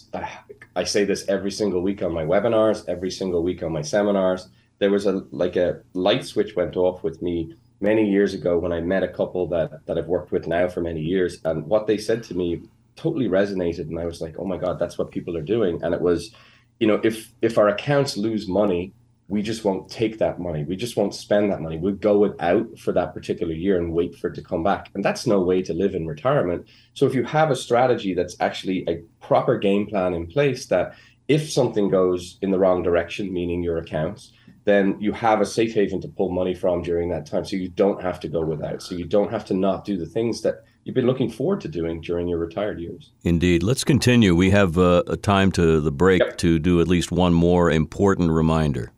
I 0.75 0.85
say 0.85 1.05
this 1.05 1.27
every 1.29 1.51
single 1.51 1.81
week 1.81 2.03
on 2.03 2.13
my 2.13 2.25
webinars, 2.25 2.89
every 2.89 3.11
single 3.11 3.43
week 3.43 3.63
on 3.63 3.73
my 3.73 3.83
seminars. 3.83 4.49
There 4.79 4.91
was 4.91 5.07
a 5.07 5.25
like 5.31 5.57
a 5.57 5.81
light 5.95 6.25
switch 6.25 6.55
went 6.55 6.77
off 6.77 7.03
with 7.03 7.23
me 7.23 7.55
many 7.81 8.11
years 8.11 8.35
ago 8.35 8.59
when 8.59 8.73
I 8.73 8.81
met 8.81 9.03
a 9.03 9.09
couple 9.09 9.47
that 9.49 9.87
that 9.87 9.97
I've 9.97 10.07
worked 10.07 10.33
with 10.33 10.47
now 10.47 10.69
for 10.69 10.83
many 10.83 11.01
years, 11.01 11.39
and 11.45 11.67
what 11.67 11.87
they 11.87 11.97
said 11.97 12.23
to 12.25 12.35
me 12.35 12.63
totally 12.97 13.29
resonated, 13.29 13.89
and 13.89 13.99
I 13.99 14.05
was 14.05 14.21
like, 14.21 14.37
oh 14.39 14.45
my 14.45 14.59
god, 14.59 14.79
that's 14.79 14.99
what 14.99 15.11
people 15.11 15.37
are 15.37 15.43
doing, 15.43 15.83
and 15.83 15.95
it 15.95 16.01
was, 16.01 16.35
you 16.79 16.87
know, 16.87 17.01
if 17.03 17.33
if 17.41 17.57
our 17.57 17.69
accounts 17.69 18.17
lose 18.19 18.49
money 18.49 18.93
we 19.29 19.43
just 19.43 19.65
won't 19.65 19.91
take 19.91 20.19
that 20.19 20.39
money. 20.39 20.65
We 20.65 20.77
just 20.77 20.97
won't 20.97 21.15
spend 21.15 21.51
that 21.51 21.61
money. 21.61 21.79
We'll 21.79 21.95
go 21.95 22.19
without 22.19 22.79
for 22.79 22.93
that 22.93 23.13
particular 23.13 23.53
year 23.53 23.77
and 23.77 23.93
wait 23.93 24.17
for 24.17 24.29
it 24.29 24.35
to 24.37 24.43
come 24.43 24.63
back. 24.63 24.91
And 24.95 25.05
that's 25.05 25.27
no 25.27 25.41
way 25.41 25.63
to 25.63 25.75
live 25.75 25.95
in 25.95 26.07
retirement. 26.07 26.67
So 26.95 27.07
if 27.07 27.15
you 27.15 27.25
have 27.25 27.51
a 27.51 27.57
strategy 27.57 28.15
that's 28.15 28.37
actually 28.39 28.85
a 28.89 29.03
proper 29.21 29.59
game 29.59 29.87
plan 29.87 30.15
in 30.15 30.29
place 30.29 30.67
that 30.67 30.95
if 31.27 31.51
something 31.51 31.89
goes 31.89 32.39
in 32.41 32.53
the 32.53 32.59
wrong 32.59 32.85
direction, 32.85 33.33
meaning 33.33 33.65
your 33.65 33.79
accounts, 33.79 34.33
then 34.65 34.97
you 35.01 35.13
have 35.13 35.41
a 35.41 35.47
safe 35.47 35.75
haven 35.75 36.01
to 36.01 36.09
pull 36.09 36.31
money 36.31 36.55
from 36.55 36.83
during 36.83 37.09
that 37.09 37.27
time. 37.27 37.45
So 37.45 37.57
you 37.57 37.69
don't 37.69 38.03
have 38.03 38.21
to 38.21 38.29
go 38.29 38.45
without. 38.45 38.83
So 38.83 38.95
you 38.95 39.05
don't 39.05 39.31
have 39.31 39.45
to 39.47 39.55
not 39.55 39.85
do 39.85 39.97
the 39.97 40.07
things 40.07 40.43
that 40.43 40.65
you've 40.85 40.95
been 40.95 41.07
looking 41.07 41.31
forward 41.31 41.61
to 41.63 41.69
doing 41.69 42.01
during 42.01 42.29
your 42.29 42.39
retired 42.39 42.81
years. 42.81 43.11
Indeed. 43.25 43.65
Let's 43.65 43.83
continue. 43.83 44.37
We 44.37 44.51
have 44.51 44.79
uh, 44.79 45.03
a 45.09 45.17
time 45.17 45.51
to 45.53 45.81
the 45.81 45.93
break 45.93 46.21
yep. 46.21 46.39
to 46.39 46.61
do 46.61 46.81
at 46.81 46.87
least 46.87 47.11
one 47.11 47.33
more 47.33 47.71
important 47.71 48.31
reminder. 48.31 48.93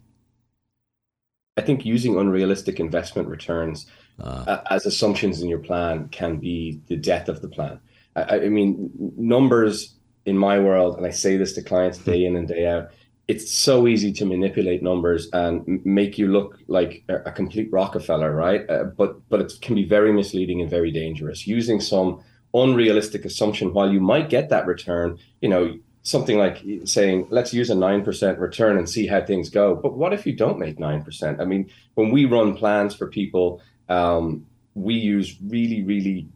I 1.59 1.61
think 1.61 1.85
using 1.85 2.17
unrealistic 2.17 2.79
investment 2.79 3.27
returns 3.27 3.87
uh, 4.23 4.59
as 4.71 4.87
assumptions 4.87 5.43
in 5.43 5.49
your 5.49 5.59
plan 5.59 6.09
can 6.09 6.37
be 6.37 6.81
the 6.87 6.97
death 6.97 7.29
of 7.29 7.43
the 7.43 7.49
plan. 7.49 7.81
I, 8.15 8.23
I, 8.47 8.49
mean, 8.49 8.91
numbers 9.17 9.97
in 10.25 10.39
my 10.39 10.61
world, 10.61 10.97
and 10.97 11.05
I 11.05 11.11
say 11.11 11.37
this 11.37 11.55
to 11.55 11.63
clients 11.63 11.99
day 11.99 12.25
in 12.25 12.37
and 12.37 12.47
day 12.47 12.69
out, 12.69 12.91
it's 13.27 13.53
so 13.53 13.89
easy 13.89 14.13
to 14.13 14.25
manipulate 14.25 14.85
numbers 14.85 15.29
and 15.33 15.85
make 15.85 16.17
you 16.17 16.29
look 16.29 16.61
like 16.69 17.03
a, 17.09 17.17
a 17.31 17.33
complete 17.33 17.69
Rockefeller, 17.73 18.33
right? 18.33 18.63
Uh, 18.71 18.85
but 18.85 19.29
but 19.29 19.41
it 19.41 19.53
can 19.61 19.75
be 19.75 19.85
very 19.85 20.13
misleading 20.13 20.61
and 20.61 20.71
very 20.71 20.93
dangerous. 20.93 21.45
Using 21.45 21.81
some 21.81 22.23
unrealistic 22.55 23.25
assumption 23.25 23.75
while 23.75 23.93
you 23.93 24.01
might 24.01 24.31
get 24.31 24.49
that 24.49 24.67
return, 24.67 25.19
you 25.41 25.49
know, 25.49 25.77
something 26.03 26.39
like 26.39 26.65
saying, 26.85 27.27
let's 27.31 27.53
use 27.53 27.71
a 27.71 27.75
9% 27.75 28.39
return 28.39 28.79
and 28.79 28.89
see 28.89 29.07
how 29.07 29.21
things 29.25 29.51
go. 29.51 29.75
But 29.75 29.97
what 29.97 30.13
if 30.13 30.27
you 30.27 30.33
don't 30.33 30.59
make 30.59 30.79
9%? 30.79 31.41
I 31.41 31.45
mean, 31.45 31.71
when 31.95 32.11
we 32.11 32.25
run 32.25 32.57
plans 32.57 32.95
for 32.95 33.09
people, 33.09 33.61
um, 33.89 34.47
we 34.75 34.95
use 34.95 35.37
really, 35.47 35.83
really 35.83 36.29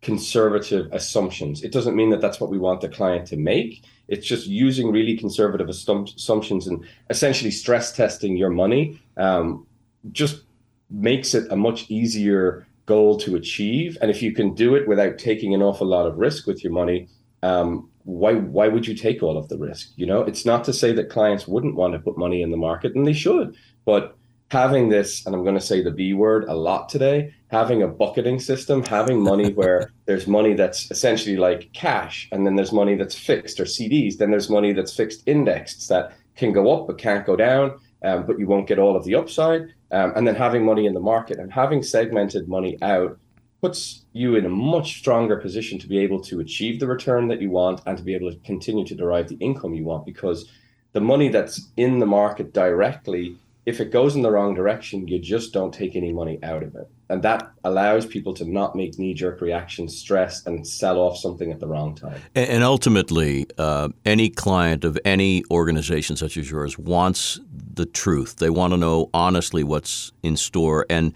conservative 0.00 0.88
assumptions. 0.92 1.62
It 1.62 1.72
doesn't 1.72 1.96
mean 1.96 2.10
that 2.10 2.20
that's 2.20 2.40
what 2.40 2.50
we 2.50 2.58
want 2.58 2.80
the 2.80 2.88
client 2.88 3.26
to 3.28 3.36
make. 3.36 3.84
It's 4.06 4.26
just 4.26 4.46
using 4.46 4.90
really 4.90 5.16
conservative 5.16 5.68
assumptions 5.68 6.66
and 6.66 6.84
essentially 7.10 7.50
stress 7.50 7.92
testing 7.92 8.36
your 8.36 8.50
money. 8.50 9.00
Um, 9.16 9.66
just 10.12 10.44
makes 10.90 11.34
it 11.34 11.50
a 11.50 11.56
much 11.56 11.90
easier 11.90 12.66
goal 12.86 13.18
to 13.18 13.36
achieve. 13.36 13.98
And 14.00 14.10
if 14.10 14.22
you 14.22 14.32
can 14.32 14.54
do 14.54 14.74
it 14.74 14.88
without 14.88 15.18
taking 15.18 15.54
an 15.54 15.62
awful 15.62 15.86
lot 15.86 16.06
of 16.06 16.16
risk 16.16 16.46
with 16.46 16.64
your 16.64 16.72
money, 16.72 17.08
um, 17.42 17.90
why 18.08 18.32
why 18.32 18.68
would 18.68 18.86
you 18.86 18.94
take 18.94 19.22
all 19.22 19.36
of 19.36 19.48
the 19.48 19.58
risk? 19.58 19.90
You 19.96 20.06
know, 20.06 20.22
it's 20.22 20.46
not 20.46 20.64
to 20.64 20.72
say 20.72 20.92
that 20.92 21.10
clients 21.10 21.46
wouldn't 21.46 21.76
want 21.76 21.92
to 21.92 21.98
put 21.98 22.16
money 22.16 22.40
in 22.40 22.50
the 22.50 22.56
market, 22.56 22.94
and 22.94 23.06
they 23.06 23.12
should, 23.12 23.54
but 23.84 24.16
having 24.50 24.88
this, 24.88 25.26
and 25.26 25.34
I'm 25.34 25.42
going 25.42 25.56
to 25.56 25.60
say 25.60 25.82
the 25.82 25.90
B 25.90 26.14
word 26.14 26.46
a 26.48 26.54
lot 26.54 26.88
today, 26.88 27.34
having 27.50 27.82
a 27.82 27.86
bucketing 27.86 28.40
system, 28.40 28.82
having 28.82 29.22
money 29.22 29.52
where 29.60 29.92
there's 30.06 30.26
money 30.26 30.54
that's 30.54 30.90
essentially 30.90 31.36
like 31.36 31.70
cash, 31.74 32.30
and 32.32 32.46
then 32.46 32.56
there's 32.56 32.72
money 32.72 32.96
that's 32.96 33.14
fixed 33.14 33.60
or 33.60 33.64
CDs, 33.64 34.16
then 34.16 34.30
there's 34.30 34.48
money 34.48 34.72
that's 34.72 34.96
fixed 34.96 35.22
indexed 35.26 35.86
that 35.90 36.14
can 36.34 36.52
go 36.52 36.72
up 36.72 36.86
but 36.86 36.96
can't 36.96 37.26
go 37.26 37.36
down, 37.36 37.78
um, 38.04 38.24
but 38.24 38.38
you 38.38 38.46
won't 38.46 38.68
get 38.68 38.78
all 38.78 38.96
of 38.96 39.04
the 39.04 39.14
upside, 39.14 39.62
um, 39.90 40.14
and 40.16 40.26
then 40.26 40.34
having 40.34 40.64
money 40.64 40.86
in 40.86 40.94
the 40.94 41.00
market 41.14 41.38
and 41.38 41.52
having 41.52 41.82
segmented 41.82 42.48
money 42.48 42.78
out 42.80 43.18
puts 43.60 44.04
you 44.12 44.36
in 44.36 44.46
a 44.46 44.50
much 44.50 44.98
stronger 44.98 45.36
position 45.36 45.78
to 45.78 45.88
be 45.88 45.98
able 45.98 46.20
to 46.20 46.40
achieve 46.40 46.78
the 46.78 46.86
return 46.86 47.28
that 47.28 47.40
you 47.40 47.50
want 47.50 47.80
and 47.86 47.98
to 47.98 48.04
be 48.04 48.14
able 48.14 48.30
to 48.30 48.38
continue 48.40 48.84
to 48.86 48.94
derive 48.94 49.28
the 49.28 49.36
income 49.36 49.74
you 49.74 49.84
want 49.84 50.06
because 50.06 50.48
the 50.92 51.00
money 51.00 51.28
that's 51.28 51.68
in 51.76 51.98
the 51.98 52.06
market 52.06 52.52
directly 52.52 53.36
if 53.68 53.80
it 53.80 53.90
goes 53.90 54.16
in 54.16 54.22
the 54.22 54.30
wrong 54.30 54.54
direction, 54.54 55.06
you 55.06 55.18
just 55.18 55.52
don't 55.52 55.74
take 55.74 55.94
any 55.94 56.10
money 56.10 56.38
out 56.42 56.62
of 56.62 56.74
it. 56.74 56.88
And 57.10 57.22
that 57.22 57.50
allows 57.64 58.06
people 58.06 58.32
to 58.32 58.46
not 58.46 58.74
make 58.74 58.98
knee 58.98 59.12
jerk 59.12 59.42
reactions, 59.42 59.94
stress, 59.94 60.46
and 60.46 60.66
sell 60.66 60.96
off 60.98 61.18
something 61.18 61.52
at 61.52 61.60
the 61.60 61.66
wrong 61.66 61.94
time. 61.94 62.18
And 62.34 62.64
ultimately, 62.64 63.46
uh, 63.58 63.90
any 64.06 64.30
client 64.30 64.84
of 64.84 64.98
any 65.04 65.44
organization 65.50 66.16
such 66.16 66.38
as 66.38 66.50
yours 66.50 66.78
wants 66.78 67.40
the 67.74 67.84
truth. 67.84 68.36
They 68.36 68.48
want 68.48 68.72
to 68.72 68.78
know 68.78 69.10
honestly 69.12 69.62
what's 69.64 70.12
in 70.22 70.38
store. 70.38 70.86
And 70.88 71.12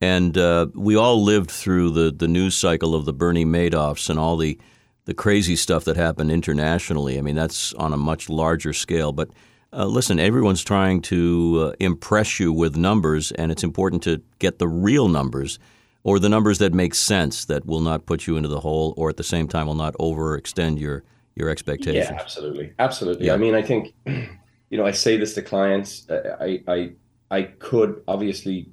and 0.00 0.38
uh, 0.38 0.66
we 0.74 0.96
all 0.96 1.22
lived 1.22 1.50
through 1.50 1.90
the, 1.90 2.12
the 2.12 2.28
news 2.28 2.54
cycle 2.54 2.94
of 2.94 3.04
the 3.04 3.12
Bernie 3.12 3.44
Madoffs 3.44 4.08
and 4.08 4.18
all 4.18 4.36
the, 4.36 4.58
the 5.06 5.14
crazy 5.14 5.56
stuff 5.56 5.84
that 5.84 5.96
happened 5.96 6.30
internationally. 6.30 7.18
I 7.18 7.22
mean, 7.22 7.34
that's 7.34 7.72
on 7.74 7.92
a 7.92 7.96
much 7.96 8.28
larger 8.28 8.72
scale. 8.72 9.12
But 9.12 9.30
uh, 9.72 9.86
listen, 9.86 10.20
everyone's 10.20 10.62
trying 10.62 11.02
to 11.02 11.70
uh, 11.72 11.76
impress 11.80 12.38
you 12.38 12.52
with 12.52 12.76
numbers, 12.76 13.32
and 13.32 13.50
it's 13.50 13.64
important 13.64 14.02
to 14.04 14.22
get 14.38 14.58
the 14.58 14.68
real 14.68 15.08
numbers 15.08 15.58
or 16.04 16.18
the 16.18 16.28
numbers 16.28 16.58
that 16.58 16.72
make 16.72 16.94
sense 16.94 17.44
that 17.46 17.66
will 17.66 17.80
not 17.80 18.06
put 18.06 18.26
you 18.26 18.36
into 18.36 18.48
the 18.48 18.60
hole 18.60 18.94
or 18.96 19.10
at 19.10 19.16
the 19.16 19.24
same 19.24 19.48
time 19.48 19.66
will 19.66 19.74
not 19.74 19.94
overextend 19.94 20.78
your 20.78 21.02
your 21.34 21.48
expectations. 21.48 22.08
Yeah, 22.10 22.20
absolutely, 22.20 22.72
absolutely. 22.78 23.26
Yeah. 23.26 23.34
I 23.34 23.36
mean, 23.36 23.54
I 23.54 23.62
think 23.62 23.94
you 24.06 24.78
know 24.78 24.86
I 24.86 24.92
say 24.92 25.16
this 25.16 25.34
to 25.34 25.42
clients. 25.42 26.06
I 26.10 26.62
I 26.66 26.92
I 27.30 27.42
could 27.42 28.02
obviously 28.08 28.70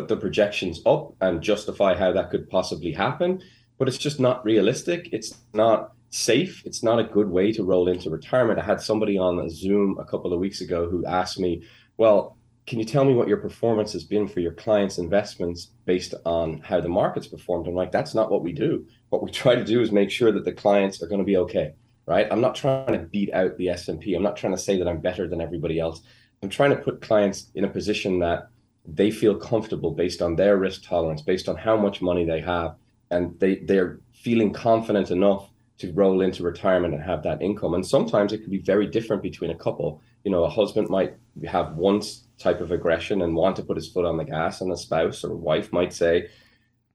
put 0.00 0.08
the 0.08 0.16
projections 0.16 0.80
up 0.86 1.14
and 1.20 1.42
justify 1.42 1.94
how 1.94 2.10
that 2.10 2.30
could 2.30 2.48
possibly 2.48 2.90
happen, 2.90 3.42
but 3.78 3.86
it's 3.86 3.98
just 3.98 4.18
not 4.18 4.42
realistic. 4.44 5.10
It's 5.12 5.38
not 5.52 5.92
safe. 6.08 6.62
It's 6.64 6.82
not 6.82 6.98
a 6.98 7.04
good 7.04 7.28
way 7.28 7.52
to 7.52 7.64
roll 7.64 7.86
into 7.86 8.08
retirement. 8.08 8.58
I 8.58 8.64
had 8.64 8.80
somebody 8.80 9.18
on 9.18 9.48
Zoom 9.50 9.98
a 9.98 10.04
couple 10.04 10.32
of 10.32 10.40
weeks 10.40 10.62
ago 10.62 10.88
who 10.88 11.04
asked 11.04 11.38
me, 11.38 11.62
Well, 11.98 12.38
can 12.66 12.78
you 12.78 12.86
tell 12.86 13.04
me 13.04 13.14
what 13.14 13.28
your 13.28 13.36
performance 13.36 13.92
has 13.92 14.04
been 14.04 14.26
for 14.26 14.40
your 14.40 14.52
clients' 14.54 14.96
investments 14.96 15.72
based 15.84 16.14
on 16.24 16.60
how 16.60 16.80
the 16.80 16.88
market's 16.88 17.28
performed? 17.28 17.66
I'm 17.68 17.74
like, 17.74 17.92
That's 17.92 18.14
not 18.14 18.30
what 18.30 18.42
we 18.42 18.52
do. 18.52 18.86
What 19.10 19.22
we 19.22 19.30
try 19.30 19.54
to 19.54 19.64
do 19.64 19.82
is 19.82 19.92
make 19.92 20.10
sure 20.10 20.32
that 20.32 20.46
the 20.46 20.52
clients 20.52 21.02
are 21.02 21.08
going 21.08 21.20
to 21.20 21.32
be 21.32 21.36
okay. 21.36 21.74
Right. 22.06 22.26
I'm 22.30 22.40
not 22.40 22.56
trying 22.56 22.94
to 22.94 23.06
beat 23.12 23.32
out 23.34 23.56
the 23.56 23.68
S&P. 23.68 24.14
I'm 24.14 24.22
not 24.22 24.36
trying 24.36 24.54
to 24.54 24.58
say 24.58 24.78
that 24.78 24.88
I'm 24.88 25.00
better 25.00 25.28
than 25.28 25.40
everybody 25.40 25.78
else. 25.78 26.00
I'm 26.42 26.48
trying 26.48 26.70
to 26.70 26.82
put 26.82 27.02
clients 27.02 27.50
in 27.54 27.64
a 27.64 27.68
position 27.68 28.18
that 28.20 28.48
they 28.94 29.10
feel 29.10 29.34
comfortable 29.34 29.92
based 29.92 30.22
on 30.22 30.36
their 30.36 30.56
risk 30.56 30.82
tolerance, 30.84 31.22
based 31.22 31.48
on 31.48 31.56
how 31.56 31.76
much 31.76 32.02
money 32.02 32.24
they 32.24 32.40
have, 32.40 32.76
and 33.10 33.38
they 33.40 33.56
they're 33.56 34.00
feeling 34.12 34.52
confident 34.52 35.10
enough 35.10 35.48
to 35.78 35.92
roll 35.92 36.20
into 36.20 36.42
retirement 36.42 36.92
and 36.94 37.02
have 37.02 37.22
that 37.22 37.40
income. 37.40 37.74
And 37.74 37.86
sometimes 37.86 38.32
it 38.32 38.42
can 38.42 38.50
be 38.50 38.58
very 38.58 38.86
different 38.86 39.22
between 39.22 39.50
a 39.50 39.54
couple. 39.54 40.02
You 40.24 40.30
know, 40.30 40.44
a 40.44 40.50
husband 40.50 40.90
might 40.90 41.14
have 41.46 41.74
one 41.74 42.02
type 42.38 42.60
of 42.60 42.70
aggression 42.70 43.22
and 43.22 43.34
want 43.34 43.56
to 43.56 43.62
put 43.62 43.76
his 43.76 43.88
foot 43.88 44.04
on 44.04 44.18
the 44.18 44.24
gas, 44.24 44.60
and 44.60 44.70
a 44.72 44.76
spouse 44.76 45.24
or 45.24 45.32
a 45.32 45.36
wife 45.36 45.72
might 45.72 45.92
say, 45.92 46.28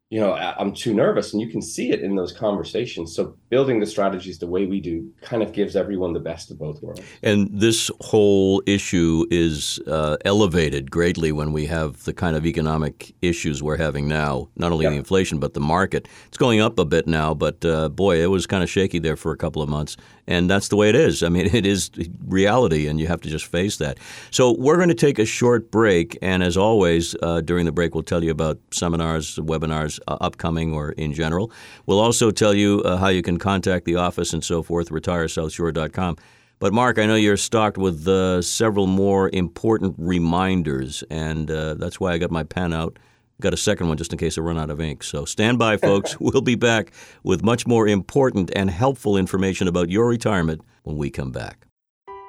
you 0.10 0.20
know, 0.20 0.34
I'm 0.34 0.74
too 0.74 0.94
nervous. 0.94 1.34
And 1.34 1.42
you 1.42 1.50
can 1.50 1.62
see 1.62 1.92
it 1.92 2.02
in 2.02 2.16
those 2.16 2.32
conversations. 2.32 3.16
So 3.16 3.36
building 3.50 3.80
the 3.80 3.86
strategies 3.86 4.40
the 4.40 4.48
way 4.48 4.66
we 4.66 4.80
do 4.80 5.12
kind 5.22 5.44
of 5.44 5.54
gives 5.54 5.76
everyone 5.76 6.14
the 6.14 6.20
best 6.20 6.50
of 6.52 6.58
both 6.58 6.82
worlds. 6.82 7.02
And 7.22 7.50
this 7.52 7.92
whole 8.02 8.64
issue 8.66 9.26
is 9.30 9.80
uh, 9.88 10.18
elevated 10.26 10.90
greatly 10.90 11.32
when 11.32 11.54
we 11.54 11.68
have 11.68 12.04
the 12.04 12.14
kind 12.14 12.36
of 12.36 12.46
economic 12.46 13.14
issues 13.22 13.62
we're 13.62 13.78
having 13.78 14.08
now, 14.08 14.50
not 14.56 14.72
only 14.72 14.88
the 14.88 14.96
inflation, 14.96 15.40
but 15.40 15.54
the 15.54 15.60
market. 15.60 16.08
It's 16.28 16.38
going 16.38 16.60
up 16.60 16.80
a 16.80 16.86
bit 16.86 17.08
now, 17.08 17.34
but 17.34 17.64
uh, 17.64 17.90
boy, 17.90 18.22
it 18.22 18.28
was 18.28 18.48
kind 18.48 18.64
of 18.64 18.70
shaky 18.70 19.00
there 19.00 19.16
for 19.16 19.32
a 19.32 19.38
couple 19.38 19.62
of 19.62 19.70
months. 19.70 19.96
And 20.28 20.50
that's 20.50 20.70
the 20.70 20.76
way 20.76 20.90
it 20.90 20.96
is. 20.96 21.22
I 21.22 21.30
mean, 21.30 21.46
it 21.54 21.66
is 21.66 21.92
reality, 22.26 22.88
and 22.88 23.00
you 23.00 23.08
have 23.08 23.22
to 23.22 23.30
just 23.30 23.46
face 23.46 23.78
that. 23.78 24.00
So 24.32 24.56
we're 24.58 24.78
going 24.78 24.90
to 24.90 24.96
take 24.96 25.20
a 25.20 25.26
short 25.26 25.72
break. 25.72 26.18
And 26.22 26.42
as 26.42 26.58
always, 26.58 27.16
uh, 27.22 27.42
during 27.42 27.66
the 27.66 27.72
break, 27.72 27.94
we'll 27.94 28.04
tell 28.04 28.24
you 28.24 28.32
about 28.32 28.60
seminars, 28.72 29.38
webinars, 29.38 30.00
uh, 30.08 30.18
upcoming 30.22 30.74
or 30.74 30.92
in 30.94 31.14
general. 31.14 31.52
We'll 31.86 32.00
also 32.00 32.32
tell 32.32 32.54
you 32.54 32.82
uh, 32.82 32.98
how 32.98 33.10
you 33.10 33.22
can 33.22 33.38
contact 33.46 33.86
the 33.86 33.96
office 33.96 34.34
and 34.34 34.44
so 34.44 34.64
forth, 34.64 34.90
retiresouthshore.com. 34.90 36.18
But 36.58 36.74
Mark, 36.74 36.98
I 36.98 37.06
know 37.06 37.14
you're 37.14 37.38
stocked 37.38 37.78
with 37.78 38.08
uh, 38.08 38.42
several 38.42 38.88
more 38.88 39.30
important 39.32 39.94
reminders, 40.00 41.04
and 41.12 41.52
uh, 41.52 41.76
that's 41.76 42.00
why 42.00 42.14
I 42.14 42.18
got 42.18 42.32
my 42.32 42.44
pen 42.44 42.74
out. 42.74 42.98
Got 43.40 43.54
a 43.54 43.58
second 43.58 43.88
one 43.88 43.98
just 43.98 44.12
in 44.12 44.18
case 44.18 44.40
I 44.40 44.42
run 44.42 44.58
out 44.58 44.72
of 44.72 44.82
ink. 44.82 45.04
So 45.04 45.26
stand 45.26 45.60
by, 45.60 45.78
folks. 45.78 46.20
we'll 46.20 46.42
be 46.42 46.56
back 46.56 46.92
with 47.24 47.44
much 47.44 47.68
more 47.68 47.88
important 47.88 48.50
and 48.56 48.72
helpful 48.72 49.16
information 49.16 49.68
about 49.68 49.90
your 49.90 50.08
retirement 50.08 50.62
when 50.82 50.98
we 50.98 51.12
come 51.12 51.32
back. 51.32 51.68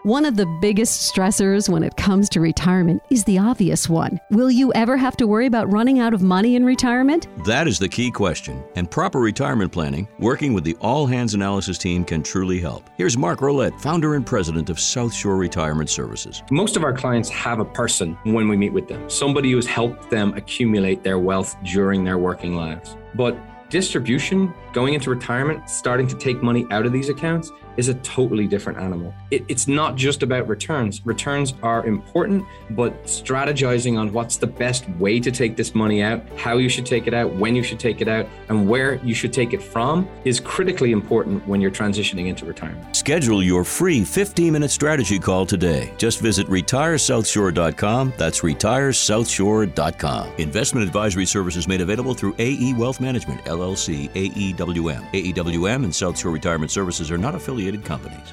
One 0.07 0.25
of 0.25 0.37
the 0.37 0.47
biggest 0.47 1.13
stressors 1.13 1.69
when 1.69 1.83
it 1.83 1.97
comes 1.97 2.29
to 2.29 2.41
retirement 2.41 3.03
is 3.11 3.25
the 3.25 3.39
obvious 3.39 3.89
one. 3.89 4.21
Will 4.31 4.53
you 4.53 4.73
ever 4.73 4.97
have 4.97 5.17
to 5.17 5.27
worry 5.27 5.47
about 5.47 5.73
running 5.73 5.99
out 5.99 6.15
of 6.15 6.23
money 6.23 6.55
in 6.55 6.65
retirement? 6.65 7.27
That 7.45 7.67
is 7.67 7.81
the 7.81 7.89
key 7.89 8.13
question. 8.13 8.63
And 8.77 8.89
proper 8.89 9.19
retirement 9.19 9.73
planning, 9.73 10.07
working 10.21 10.55
with 10.55 10.63
the 10.63 10.77
All 10.81 11.09
Hands 11.09 11.35
Analysis 11.35 11.77
team, 11.77 12.05
can 12.05 12.23
truly 12.23 12.61
help. 12.61 12.89
Here's 12.97 13.19
Mark 13.19 13.41
Rolette, 13.41 13.81
founder 13.81 14.15
and 14.15 14.25
president 14.25 14.71
of 14.71 14.79
South 14.79 15.13
Shore 15.13 15.37
Retirement 15.37 15.91
Services. 15.91 16.41
Most 16.53 16.77
of 16.77 16.85
our 16.85 16.93
clients 16.93 17.29
have 17.31 17.59
a 17.59 17.65
person 17.65 18.17
when 18.23 18.47
we 18.47 18.57
meet 18.57 18.73
with 18.73 18.87
them, 18.87 19.11
somebody 19.11 19.51
who's 19.51 19.67
helped 19.67 20.09
them 20.09 20.35
accumulate 20.35 21.03
their 21.03 21.19
wealth 21.19 21.57
during 21.65 22.05
their 22.05 22.19
working 22.19 22.55
lives. 22.55 22.97
But 23.17 23.37
distribution, 23.71 24.55
going 24.73 24.95
into 24.95 25.11
retirement, 25.11 25.69
starting 25.69 26.07
to 26.07 26.15
take 26.15 26.45
money 26.45 26.65
out 26.71 26.87
of 26.87 26.93
these 26.93 27.09
accounts, 27.09 27.51
is 27.77 27.89
a 27.89 27.95
totally 27.95 28.47
different 28.47 28.79
animal. 28.79 29.13
It, 29.31 29.45
it's 29.49 29.69
not 29.69 29.97
just 29.97 30.23
about 30.23 30.49
returns. 30.49 31.05
Returns 31.05 31.55
are 31.63 31.85
important, 31.87 32.45
but 32.71 33.05
strategizing 33.05 33.99
on 33.99 34.13
what's 34.13 34.37
the 34.37 34.47
best 34.47 34.89
way 34.91 35.21
to 35.21 35.31
take 35.31 35.57
this 35.57 35.75
money 35.75 36.03
out, 36.03 36.23
how 36.37 36.57
you 36.57 36.69
should 36.69 36.87
take 36.87 37.07
it 37.07 37.15
out, 37.15 37.35
when 37.35 37.55
you 37.55 37.63
should 37.63 37.79
take 37.79 38.01
it 38.01 38.09
out, 38.09 38.27
and 38.49 38.69
where 38.69 38.95
you 39.05 39.15
should 39.15 39.33
take 39.33 39.53
it 39.53 39.63
from 39.63 40.09
is 40.25 40.41
critically 40.41 40.93
important 40.93 41.47
when 41.47 41.61
you're 41.61 41.71
transitioning 41.71 42.27
into 42.29 42.45
retirement. 42.45 42.97
Schedule 42.97 43.43
your 43.43 43.65
free 43.65 44.05
15 44.05 44.53
minute 44.53 44.71
strategy 44.71 45.19
call 45.19 45.47
today. 45.47 45.93
Just 45.99 46.21
visit 46.21 46.47
retiresouthshore.com. 46.49 48.13
That's 48.17 48.41
retiresouthshore.com. 48.41 50.33
Investment 50.39 50.87
advisory 50.87 51.27
services 51.27 51.69
made 51.69 51.81
available 51.81 52.15
through 52.15 52.35
AE 52.39 52.75
Wealth 52.75 53.01
Management, 53.01 53.45
LLC, 53.45 54.11
AEWM. 54.11 55.11
AEWM 55.13 55.85
and 55.85 55.95
South 55.95 56.19
Shore 56.19 56.33
Retirement 56.33 56.71
Services 56.71 57.11
are 57.11 57.19
not 57.19 57.35
affiliated 57.35 57.66
companies. 57.85 58.33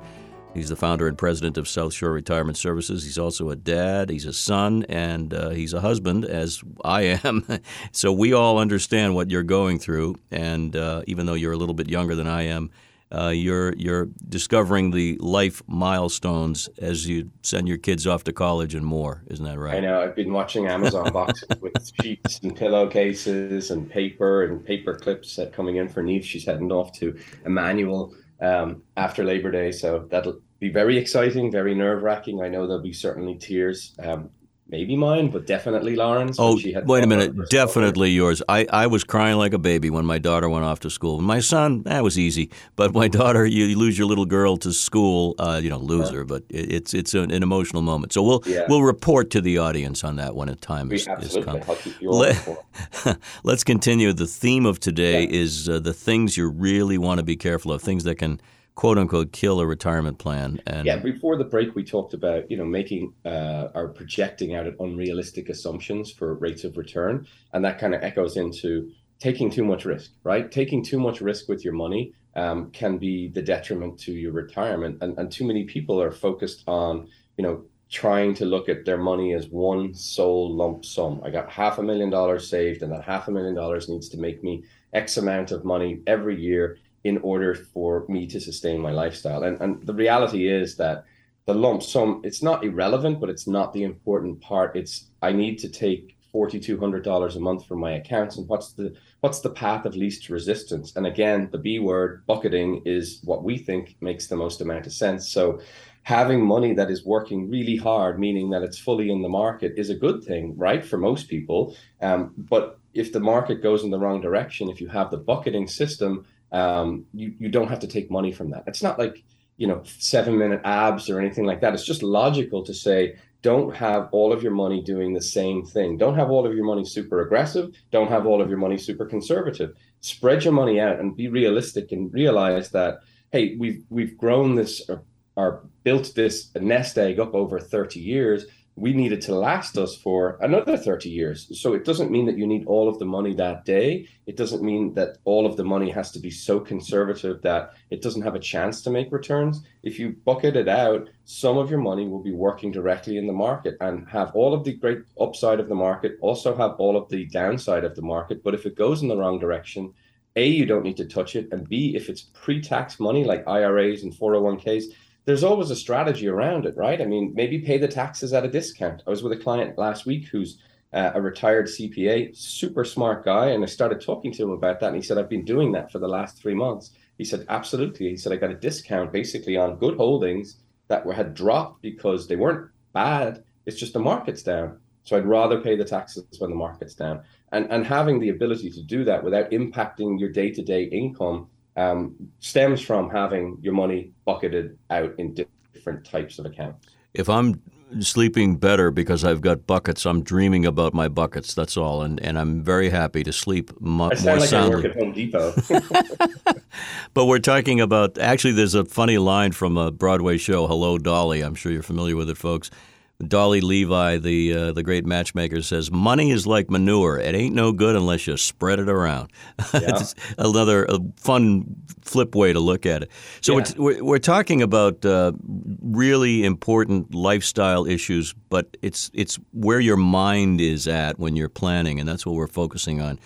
He's 0.56 0.70
the 0.70 0.78
founder 0.78 1.08
and 1.08 1.18
president 1.18 1.58
of 1.58 1.68
South 1.68 1.94
Shore 1.94 2.14
Retirement 2.14 2.58
Services. 2.58 3.04
He's 3.04 3.20
also 3.20 3.50
a 3.50 3.58
dad, 3.58 4.10
he's 4.10 4.26
a 4.26 4.32
son, 4.32 4.86
and 4.88 5.34
uh, 5.34 5.50
he's 5.50 5.74
a 5.74 5.82
husband, 5.82 6.24
as 6.24 6.64
I 6.86 7.20
am. 7.24 7.46
so 7.92 8.14
we 8.14 8.32
all 8.32 8.58
understand 8.58 9.16
what 9.16 9.30
you're 9.30 9.44
going 9.44 9.80
through. 9.80 10.16
And 10.32 10.74
uh, 10.76 11.02
even 11.08 11.26
though 11.26 11.34
you're 11.34 11.52
a 11.52 11.58
little 11.58 11.76
bit 11.76 11.90
younger 11.90 12.16
than 12.16 12.28
I 12.28 12.44
am, 12.44 12.72
uh, 13.12 13.30
you're 13.30 13.74
you're 13.76 14.08
discovering 14.30 14.92
the 14.92 15.18
life 15.20 15.62
milestones 15.68 16.68
as 16.80 17.08
you 17.08 17.30
send 17.44 17.68
your 17.68 17.78
kids 17.78 18.08
off 18.08 18.24
to 18.24 18.34
college 18.34 18.74
and 18.74 18.86
more. 18.86 19.24
Isn't 19.28 19.46
that 19.46 19.60
right? 19.60 19.76
I 19.76 19.80
know. 19.80 20.02
I've 20.02 20.16
been 20.16 20.34
watching 20.34 20.68
Amazon 20.68 21.12
boxes 21.14 21.50
with 21.62 21.74
sheets 22.02 22.40
and 22.40 22.56
pillowcases 22.56 23.72
and 23.72 23.90
paper 23.90 24.46
and 24.46 24.66
paper 24.66 24.96
clips 24.96 25.36
that 25.36 25.54
coming 25.54 25.76
in 25.76 25.88
for 25.88 26.02
Neve. 26.02 26.26
She's 26.26 26.46
heading 26.46 26.72
off 26.72 26.94
to 26.94 27.18
Emmanuel 27.46 28.16
um, 28.42 28.84
after 28.98 29.24
Labor 29.24 29.51
Day, 29.51 29.72
so 29.72 30.08
that'll 30.10 30.39
be 30.60 30.70
very 30.70 30.98
exciting, 30.98 31.51
very 31.51 31.75
nerve 31.75 32.01
wracking. 32.04 32.42
I 32.42 32.50
know 32.50 32.68
there'll 32.68 32.82
be 32.82 32.94
certainly 32.94 33.36
tears. 33.36 33.96
Um, 34.00 34.30
maybe 34.75 34.98
mine, 34.98 35.29
but 35.29 35.48
definitely 35.48 35.96
Lauren's. 35.96 36.36
Oh, 36.38 36.60
wait 36.86 37.03
a 37.03 37.08
minute. 37.08 37.50
Definitely 37.50 38.10
yours. 38.12 38.44
I, 38.50 38.67
I 38.70 38.88
was 38.88 39.05
crying 39.05 39.38
like 39.38 39.53
a 39.53 39.58
baby 39.58 39.89
when 39.89 40.05
my 40.05 40.20
daughter 40.20 40.50
went 40.50 40.65
off 40.65 40.82
to 40.82 40.89
school. 40.89 41.22
My 41.22 41.39
son, 41.39 41.84
that 41.84 42.03
was 42.03 42.20
easy. 42.20 42.51
But 42.75 42.94
my 42.94 43.08
daughter, 43.22 43.46
you, 43.46 43.77
lose 43.77 43.98
your 43.98 44.08
little 44.08 44.25
girl 44.25 44.58
to 44.58 44.74
school. 44.74 45.36
Uh, 45.39 45.62
you 45.63 45.70
don't 45.70 45.86
lose 45.86 46.10
her, 46.10 46.25
but 46.25 46.44
it, 46.50 46.74
it's 46.74 46.94
it's 46.94 47.13
an, 47.13 47.32
an, 47.32 47.41
emotional 47.41 47.82
moment. 47.82 48.12
So 48.12 48.22
we'll 48.22 48.44
yeah. 48.46 48.65
we'll 48.67 48.84
report 48.84 49.29
to 49.32 49.41
the 49.41 49.60
audience 49.60 50.03
on 50.03 50.17
that 50.17 50.36
when 50.36 50.50
a 50.50 50.55
time 50.55 50.91
is, 50.91 51.08
is 51.22 51.38
come. 51.46 51.62
Let, 53.44 53.55
us 53.55 53.63
continue. 53.63 54.12
The 54.12 54.27
theme 54.27 54.65
of 54.65 54.79
today 54.82 55.22
yeah. 55.22 55.41
is 55.44 55.70
uh, 55.70 55.79
the 55.79 55.94
things 55.94 56.36
you 56.36 56.50
really 56.50 56.98
want 56.98 57.20
to 57.20 57.24
be 57.24 57.38
careful 57.38 57.72
of, 57.72 57.82
things 57.82 58.03
that 58.03 58.15
can– 58.15 58.41
quote 58.75 58.98
unquote 58.98 59.32
kill 59.32 59.60
a 59.60 59.65
retirement 59.65 60.20
plan. 60.20 60.62
And 60.67 60.86
yeah, 60.86 60.98
before 60.98 61.38
the 61.38 61.46
break, 61.46 61.75
we 61.75 61.84
talked 61.84 62.13
about 62.13 62.50
you 62.51 62.58
know 62.58 62.65
making 62.65 63.13
uh, 63.25 63.70
or 63.74 63.89
projecting 63.89 64.53
out 64.55 64.67
at 64.67 64.75
unrealistic 64.79 65.50
assumptions 65.50 66.12
for 66.12 66.36
rates 66.36 66.63
of 66.63 66.77
return, 66.77 67.25
and 67.53 67.65
that 67.65 67.79
kind 67.79 67.96
of 67.96 68.03
echoes 68.03 68.38
into 68.38 68.91
taking 69.20 69.50
too 69.50 69.63
much 69.63 69.86
risk. 69.86 70.12
Right, 70.24 70.51
taking 70.51 70.84
too 70.84 71.00
much 71.00 71.22
risk 71.22 71.50
with 71.50 71.63
your 71.63 71.74
money 71.74 72.13
um, 72.36 72.70
can 72.72 72.98
be 72.98 73.29
the 73.29 73.41
detriment 73.41 73.98
to 74.01 74.12
your 74.12 74.34
retirement, 74.34 74.98
and 75.01 75.17
and 75.17 75.32
too 75.32 75.46
many 75.46 75.63
people 75.63 76.01
are 76.01 76.12
focused 76.12 76.63
on 76.67 77.08
you 77.38 77.44
know 77.44 77.63
trying 77.88 78.34
to 78.34 78.46
look 78.46 78.67
at 78.67 78.84
their 78.84 78.98
money 78.98 79.34
as 79.34 79.48
one 79.48 79.94
sole 79.94 80.53
lump 80.53 80.84
sum. 80.84 81.22
I 81.24 81.29
got 81.29 81.50
half 81.50 81.77
a 81.77 81.84
million 81.84 82.10
dollars 82.10 82.50
saved, 82.50 82.82
and 82.84 82.91
that 82.91 83.03
half 83.03 83.27
a 83.27 83.32
million 83.32 83.55
dollars 83.55 83.88
needs 83.88 84.10
to 84.10 84.17
make 84.17 84.44
me 84.44 84.63
X 84.94 85.17
amount 85.17 85.51
of 85.51 85.63
money 85.63 86.01
every 86.08 86.39
year 86.39 86.77
in 87.06 87.20
order 87.20 87.54
for 87.56 88.04
me 88.10 88.28
to 88.28 88.40
sustain 88.42 88.82
my 88.82 88.92
lifestyle. 88.92 89.44
And 89.44 89.62
and 89.62 89.72
the 89.86 89.94
reality 89.94 90.50
is 90.50 90.76
that 90.78 91.06
the 91.46 91.54
lump 91.54 91.82
sum 91.84 92.22
it's 92.26 92.44
not 92.44 92.66
irrelevant, 92.66 93.20
but 93.22 93.30
it's 93.30 93.48
not 93.48 93.72
the 93.72 93.84
important 93.84 94.42
part. 94.42 94.76
It's 94.76 94.96
I 95.22 95.32
need 95.32 95.56
to 95.60 95.70
take 95.70 96.18
forty 96.32 96.60
two 96.60 96.78
hundred 96.80 97.04
dollars 97.04 97.36
a 97.36 97.40
month 97.40 97.66
from 97.68 97.80
my 97.80 97.94
accounts, 98.02 98.38
and 98.38 98.48
what's 98.50 98.74
the 98.74 98.94
what's 99.22 99.42
the 99.42 99.56
path 99.64 99.86
of 99.86 99.96
least 99.96 100.30
resistance? 100.30 100.96
And 100.96 101.06
again, 101.06 101.50
the 101.52 101.64
B 101.68 101.80
word 101.80 102.26
bucketing 102.26 102.82
is 102.86 103.22
what 103.24 103.44
we 103.44 103.58
think 103.58 103.96
makes 104.02 104.28
the 104.28 104.36
most 104.36 104.62
amount 104.62 104.88
of 104.88 104.94
sense. 104.94 105.32
So 105.32 105.62
having 106.02 106.42
money 106.46 106.74
that 106.74 106.92
is 106.92 107.06
working 107.06 107.50
really 107.50 107.78
hard, 107.78 108.20
meaning 108.20 108.50
that 108.52 108.64
it's 108.64 108.80
fully 108.88 109.10
in 109.10 109.22
the 109.22 109.30
market, 109.44 109.74
is 109.78 109.90
a 109.90 110.02
good 110.06 110.24
thing, 110.24 110.54
right, 110.58 110.84
for 110.86 110.98
most 110.98 111.30
people. 111.30 111.76
Um, 112.02 112.34
but 112.38 112.80
if 112.94 113.12
the 113.12 113.20
market 113.20 113.64
goes 113.64 113.84
in 113.84 113.92
the 113.92 114.00
wrong 114.00 114.22
direction, 114.22 114.70
if 114.70 114.80
you 114.82 114.88
have 114.88 115.10
the 115.10 115.18
bucketing 115.18 115.68
system, 115.68 116.26
um, 116.52 117.06
you 117.14 117.34
you 117.40 117.50
don't 117.50 117.68
have 117.68 117.80
to 117.80 117.88
take 117.88 118.10
money 118.12 118.32
from 118.32 118.52
that. 118.52 118.64
It's 118.68 118.84
not 118.84 119.00
like 119.00 119.24
you 119.58 119.68
know 119.68 119.84
seven 119.86 120.38
minute 120.38 120.62
abs 120.64 121.10
or 121.10 121.20
anything 121.20 121.46
like 121.46 121.62
that. 121.62 121.74
It's 121.74 121.86
just 121.86 122.04
logical 122.04 122.64
to 122.64 122.74
say 122.74 123.16
don't 123.42 123.75
have 123.75 124.10
all 124.12 124.34
of 124.34 124.42
your 124.42 124.54
money 124.54 124.82
doing 124.82 125.14
the 125.14 125.22
same 125.22 125.64
thing. 125.64 125.98
Don't 125.98 126.16
have 126.16 126.32
all 126.32 126.48
of 126.48 126.56
your 126.56 126.66
money 126.66 126.84
super 126.84 127.22
aggressive. 127.22 127.75
Don't 127.92 128.10
have 128.10 128.25
all 128.25 128.42
of 128.42 128.50
your 128.50 128.58
money 128.58 128.75
super 128.75 129.06
conservative. 129.06 129.75
Spread 130.02 130.44
your 130.44 130.54
money 130.54 130.80
out 130.80 131.00
and 131.00 131.16
be 131.16 131.28
realistic 131.28 131.91
and 131.91 132.12
realize 132.12 132.72
that 132.72 133.02
hey, 133.32 133.56
we've 133.60 133.84
we've 133.89 134.17
grown 134.17 134.56
this 134.56 134.82
or, 134.89 135.04
or 135.36 135.67
built 135.84 136.15
this 136.15 136.50
nest 136.56 136.98
egg 136.98 137.19
up 137.19 137.36
over 137.36 137.60
30 137.60 138.00
years 138.00 138.46
we 138.78 138.92
need 138.92 139.14
it 139.14 139.22
to 139.22 139.34
last 139.34 139.78
us 139.78 139.96
for 139.96 140.38
another 140.42 140.76
30 140.76 141.10
years. 141.10 141.62
So 141.62 141.74
it 141.74 141.86
doesn't 141.86 142.12
mean 142.12 142.26
that 142.26 142.38
you 142.38 142.46
need 142.46 142.66
all 142.66 142.90
of 142.90 143.00
the 143.00 143.06
money 143.06 143.34
that 143.36 143.64
day. 143.64 144.10
It 144.26 144.36
doesn't 144.36 144.64
mean 144.64 144.94
that 144.96 145.18
all 145.24 145.46
of 145.46 145.56
the 145.56 145.64
money 145.64 145.90
has 145.92 146.12
to 146.12 146.20
be 146.20 146.30
so 146.30 146.60
conservative 146.60 147.42
that 147.44 147.72
it 147.90 148.02
doesn't 148.02 148.24
have 148.24 148.36
a 148.36 148.40
chance 148.40 148.82
to 148.82 148.90
make 148.90 149.14
returns. 149.14 149.64
If 149.84 149.98
you 149.98 150.18
bucket 150.26 150.58
it 150.58 150.68
out, 150.68 151.10
some 151.24 151.58
of 151.58 151.70
your 151.70 151.80
money 151.80 152.06
will 152.06 152.22
be 152.22 152.34
working 152.34 152.72
directly 152.72 153.18
in 153.18 153.28
the 153.28 153.34
market 153.34 153.78
and 153.80 154.10
have 154.10 154.32
all 154.36 154.54
of 154.54 154.66
the 154.66 154.74
great 154.74 155.00
upside 155.22 155.62
of 155.62 155.70
the 155.70 155.76
market, 155.76 156.18
also 156.20 156.54
have 156.56 156.72
all 156.72 156.98
of 156.98 157.08
the 157.08 157.26
downside 157.28 157.86
of 157.86 157.96
the 157.96 158.02
market. 158.02 158.44
But 158.44 158.56
if 158.56 158.66
it 158.66 158.76
goes 158.76 159.02
in 159.02 159.08
the 159.08 159.18
wrong 159.18 159.40
direction, 159.40 159.94
A, 160.36 160.48
you 160.48 160.66
don't 160.66 160.84
need 160.84 160.98
to 160.98 161.06
touch 161.06 161.38
it. 161.38 161.48
And 161.54 161.70
B, 161.70 161.96
if 161.96 162.10
it's 162.10 162.24
pre 162.34 162.62
tax 162.62 163.00
money 163.00 163.24
like 163.24 163.48
IRAs 163.48 164.04
and 164.04 164.14
401ks, 164.14 164.84
there's 165.26 165.44
always 165.44 165.72
a 165.72 165.76
strategy 165.76 166.28
around 166.28 166.66
it, 166.66 166.78
right? 166.78 167.02
I 167.02 167.06
mean, 167.06 167.34
maybe 167.36 167.60
pay 167.60 167.78
the 167.78 167.88
taxes 167.88 168.32
at 168.32 168.46
a 168.46 168.50
discount. 168.50 169.02
I 169.06 169.10
was 169.10 169.24
with 169.24 169.34
a 169.34 169.38
client 169.38 169.78
last 169.78 170.06
week 170.06 170.28
who's 170.28 170.60
uh, 170.94 171.12
a 171.16 171.22
retired 171.22 171.66
CPA, 171.66 172.36
super 172.38 172.86
smart 172.86 173.26
guy, 173.26 173.48
and 173.48 173.64
I 173.64 173.68
started 173.68 174.02
talking 174.02 174.32
to 174.34 174.44
him 174.44 174.52
about 174.52 174.80
that, 174.80 174.88
and 174.88 174.96
he 174.96 175.02
said, 175.02 175.18
"I've 175.18 175.30
been 175.30 175.44
doing 175.44 175.72
that 175.74 175.92
for 175.92 176.00
the 176.00 176.08
last 176.08 176.38
three 176.38 176.54
months." 176.54 176.92
He 177.18 177.26
said, 177.26 177.46
"Absolutely." 177.50 178.10
He 178.10 178.18
said, 178.18 178.32
"I 178.32 178.38
got 178.38 178.52
a 178.52 178.56
discount 178.56 179.12
basically 179.12 179.58
on 179.58 179.78
good 179.78 179.98
holdings 179.98 180.58
that 180.88 181.06
were 181.06 181.14
had 181.14 181.34
dropped 181.34 181.82
because 181.82 182.28
they 182.28 182.36
weren't 182.36 182.70
bad. 182.94 183.44
It's 183.66 183.80
just 183.80 183.94
the 183.94 184.00
market's 184.00 184.44
down. 184.44 184.80
So 185.04 185.18
I'd 185.18 185.26
rather 185.26 185.60
pay 185.60 185.76
the 185.76 185.84
taxes 185.84 186.26
when 186.38 186.52
the 186.52 186.56
market's 186.56 186.94
down." 186.94 187.24
And 187.52 187.70
and 187.72 187.86
having 187.86 188.20
the 188.20 188.30
ability 188.30 188.70
to 188.70 188.82
do 188.84 189.04
that 189.06 189.24
without 189.24 189.52
impacting 189.52 190.20
your 190.20 190.30
day 190.30 190.52
to 190.52 190.62
day 190.62 190.84
income 190.84 191.48
um, 191.76 192.16
stems 192.40 192.82
from 192.82 193.10
having 193.10 193.58
your 193.62 193.74
money 193.74 194.12
bucketed 194.26 194.78
out 194.90 195.14
in 195.18 195.34
different 195.74 196.06
types 196.06 196.40
of 196.40 196.46
accounts. 196.46 196.88
If 197.14 197.30
I'm 197.30 197.62
sleeping 198.00 198.58
better 198.58 198.92
because 198.92 199.24
I've 199.24 199.42
got 199.42 199.68
buckets, 199.68 200.06
I'm 200.06 200.24
dreaming 200.24 200.66
about 200.66 200.94
my 200.94 201.08
buckets. 201.08 201.54
That's 201.54 201.78
all, 201.78 202.02
and 202.02 202.20
and 202.22 202.38
I'm 202.38 202.64
very 202.64 202.90
happy 202.90 203.24
to 203.24 203.34
sleep 203.34 203.72
mu- 203.80 204.10
I 204.12 204.22
more 204.24 204.38
like 204.38 204.50
soundly. 204.50 204.74
I 204.74 204.76
work 204.76 204.86
at 204.86 205.02
Home 205.02 205.14
Depot. 205.14 205.54
but 207.14 207.26
we're 207.26 207.40
talking 207.40 207.80
about 207.80 208.18
actually. 208.18 208.54
There's 208.54 208.76
a 208.76 208.86
funny 208.86 209.18
line 209.18 209.52
from 209.52 209.78
a 209.78 209.92
Broadway 209.92 210.38
show, 210.38 210.68
"Hello, 210.68 210.98
Dolly." 210.98 211.42
I'm 211.42 211.56
sure 211.56 211.72
you're 211.72 211.84
familiar 211.84 212.16
with 212.16 212.30
it, 212.30 212.38
folks. 212.38 212.70
Dolly 213.19 213.62
Levi, 213.62 214.17
the 214.17 214.54
uh, 214.54 214.71
the 214.73 214.84
great 214.84 215.06
matchmaker, 215.06 215.62
says 215.62 215.89
money 215.89 216.32
is 216.32 216.45
like 216.45 216.69
manure. 216.69 217.17
It 217.17 217.34
ain't 217.34 217.56
no 217.56 217.71
good 217.71 217.95
unless 217.95 218.28
you 218.28 218.36
spread 218.36 218.80
it 218.80 218.89
around. 218.89 219.32
Yeah. 219.73 219.97
it's 219.97 220.15
another 220.38 220.88
fun 221.17 221.75
flip 222.01 222.34
way 222.34 222.54
to 222.54 222.60
look 222.60 222.86
at 222.86 223.04
it. 223.04 223.12
So 223.41 223.58
yeah. 223.58 223.65
we're, 223.78 224.04
we're 224.04 224.19
talking 224.19 224.62
about 224.62 225.04
uh, 225.06 225.34
really 225.82 226.45
important 226.45 227.13
lifestyle 227.13 227.86
issues, 227.86 228.34
but 228.49 228.78
it's 228.82 229.12
it's 229.13 229.38
where 229.51 229.80
your 229.80 229.97
mind 229.97 230.62
is 230.62 230.88
at 230.88 231.19
when 231.19 231.36
you're 231.36 231.49
planning, 231.49 231.99
and 231.99 232.08
that's 232.08 232.25
what 232.25 232.36
we're 232.36 232.47
focusing 232.47 233.01
on. 233.01 233.19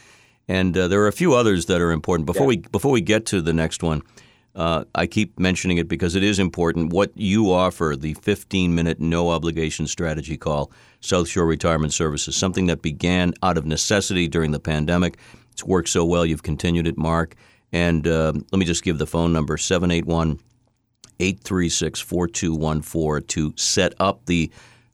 And 0.47 0.75
uh, 0.75 0.87
there 0.87 1.01
are 1.01 1.07
a 1.07 1.13
few 1.13 1.35
others 1.35 1.67
that 1.67 1.81
are 1.81 1.91
important. 1.91 2.25
Before 2.25 2.45
yeah. 2.45 2.47
we 2.47 2.57
before 2.57 2.91
we 2.91 3.01
get 3.01 3.25
to 3.27 3.41
the 3.41 3.53
next 3.53 3.83
one. 3.83 4.01
Uh, 4.59 4.83
I 4.93 5.07
keep 5.07 5.39
mentioning 5.39 5.77
it 5.77 5.87
because 5.87 6.15
it 6.15 6.23
is 6.23 6.37
important. 6.37 6.91
What 6.91 7.13
you 7.15 7.49
offer, 7.53 7.95
the 7.97 8.13
15 8.15 8.75
minute 8.75 8.99
no 8.99 9.29
obligation 9.29 9.87
strategy 9.87 10.35
call, 10.35 10.69
South 10.99 11.29
Shore 11.29 11.45
Retirement 11.45 11.93
Services, 11.93 12.35
something 12.35 12.65
that 12.65 12.81
began 12.81 13.33
out 13.41 13.57
of 13.57 13.65
necessity 13.65 14.27
during 14.27 14.51
the 14.51 14.59
pandemic. 14.59 15.17
It's 15.53 15.63
worked 15.63 15.87
so 15.87 16.03
well, 16.03 16.25
you've 16.25 16.43
continued 16.43 16.87
it, 16.87 16.97
Mark. 16.97 17.35
And 17.71 18.05
uh, 18.05 18.33
let 18.51 18.59
me 18.59 18.65
just 18.65 18.83
give 18.83 18.97
the 18.97 19.07
phone 19.07 19.31
number 19.31 19.55
781 19.55 20.41
836 21.21 22.01
4214 22.01 23.27
to 23.27 23.53
set 23.55 23.93
up 23.97 24.25
the 24.25 24.51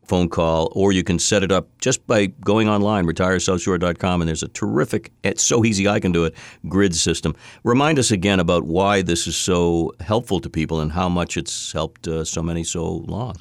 phone 0.07 0.29
call, 0.29 0.71
or 0.73 0.91
you 0.91 1.03
can 1.03 1.19
set 1.19 1.43
it 1.43 1.51
up 1.51 1.67
just 1.79 2.05
by 2.07 2.27
going 2.27 2.69
online, 2.69 3.05
retiresouthshore.com, 3.05 4.21
and 4.21 4.27
there's 4.27 4.43
a 4.43 4.47
terrific, 4.49 5.11
it's 5.23 5.43
so 5.43 5.65
easy 5.65 5.87
I 5.87 5.99
can 5.99 6.11
do 6.11 6.25
it, 6.25 6.35
grid 6.67 6.95
system. 6.95 7.35
Remind 7.63 7.99
us 7.99 8.11
again 8.11 8.39
about 8.39 8.63
why 8.63 9.01
this 9.01 9.27
is 9.27 9.35
so 9.35 9.93
helpful 9.99 10.39
to 10.41 10.49
people 10.49 10.79
and 10.79 10.91
how 10.91 11.09
much 11.09 11.37
it's 11.37 11.71
helped 11.71 12.07
uh, 12.07 12.23
so 12.23 12.41
many 12.41 12.63
so 12.63 13.03
long. 13.07 13.35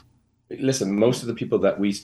Listen, 0.51 0.95
most 0.99 1.23
of 1.23 1.29
the 1.29 1.35
people 1.35 1.59
that 1.61 1.79
we 1.79 1.97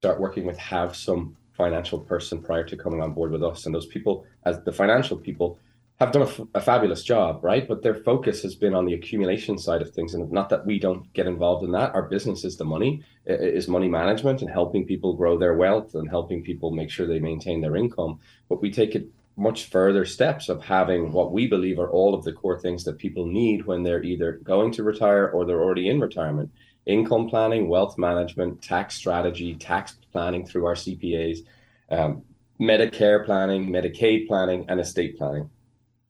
start 0.00 0.20
working 0.20 0.46
with 0.46 0.58
have 0.58 0.94
some 0.94 1.36
financial 1.56 1.98
person 1.98 2.42
prior 2.42 2.64
to 2.64 2.76
coming 2.76 3.00
on 3.00 3.12
board 3.12 3.30
with 3.32 3.42
us. 3.42 3.66
And 3.66 3.74
those 3.74 3.86
people, 3.86 4.26
as 4.44 4.60
the 4.60 4.72
financial 4.72 5.16
people, 5.16 5.58
have 5.98 6.12
done 6.12 6.22
a, 6.22 6.26
f- 6.26 6.40
a 6.54 6.60
fabulous 6.60 7.02
job, 7.02 7.42
right? 7.42 7.66
But 7.66 7.82
their 7.82 7.94
focus 7.94 8.42
has 8.42 8.54
been 8.54 8.74
on 8.74 8.84
the 8.84 8.94
accumulation 8.94 9.56
side 9.56 9.80
of 9.80 9.90
things, 9.90 10.14
and 10.14 10.30
not 10.30 10.50
that 10.50 10.66
we 10.66 10.78
don't 10.78 11.10
get 11.14 11.26
involved 11.26 11.64
in 11.64 11.72
that. 11.72 11.94
Our 11.94 12.02
business 12.02 12.44
is 12.44 12.56
the 12.56 12.64
money, 12.64 13.02
is 13.24 13.66
money 13.66 13.88
management, 13.88 14.42
and 14.42 14.50
helping 14.50 14.86
people 14.86 15.14
grow 15.14 15.38
their 15.38 15.54
wealth 15.54 15.94
and 15.94 16.08
helping 16.08 16.42
people 16.42 16.70
make 16.70 16.90
sure 16.90 17.06
they 17.06 17.18
maintain 17.18 17.60
their 17.60 17.76
income. 17.76 18.20
But 18.48 18.60
we 18.60 18.70
take 18.70 18.94
it 18.94 19.08
much 19.38 19.66
further 19.66 20.04
steps 20.04 20.48
of 20.48 20.62
having 20.62 21.12
what 21.12 21.32
we 21.32 21.46
believe 21.46 21.78
are 21.78 21.90
all 21.90 22.14
of 22.14 22.24
the 22.24 22.32
core 22.32 22.58
things 22.58 22.84
that 22.84 22.98
people 22.98 23.26
need 23.26 23.66
when 23.66 23.82
they're 23.82 24.02
either 24.02 24.40
going 24.42 24.72
to 24.72 24.82
retire 24.82 25.28
or 25.28 25.44
they're 25.44 25.62
already 25.62 25.88
in 25.88 26.00
retirement 26.00 26.50
income 26.86 27.28
planning, 27.28 27.68
wealth 27.68 27.98
management, 27.98 28.62
tax 28.62 28.94
strategy, 28.94 29.54
tax 29.56 29.96
planning 30.12 30.46
through 30.46 30.64
our 30.66 30.74
CPAs, 30.74 31.38
um, 31.90 32.22
Medicare 32.60 33.24
planning, 33.24 33.68
Medicaid 33.68 34.26
planning, 34.28 34.64
and 34.68 34.80
estate 34.80 35.18
planning. 35.18 35.50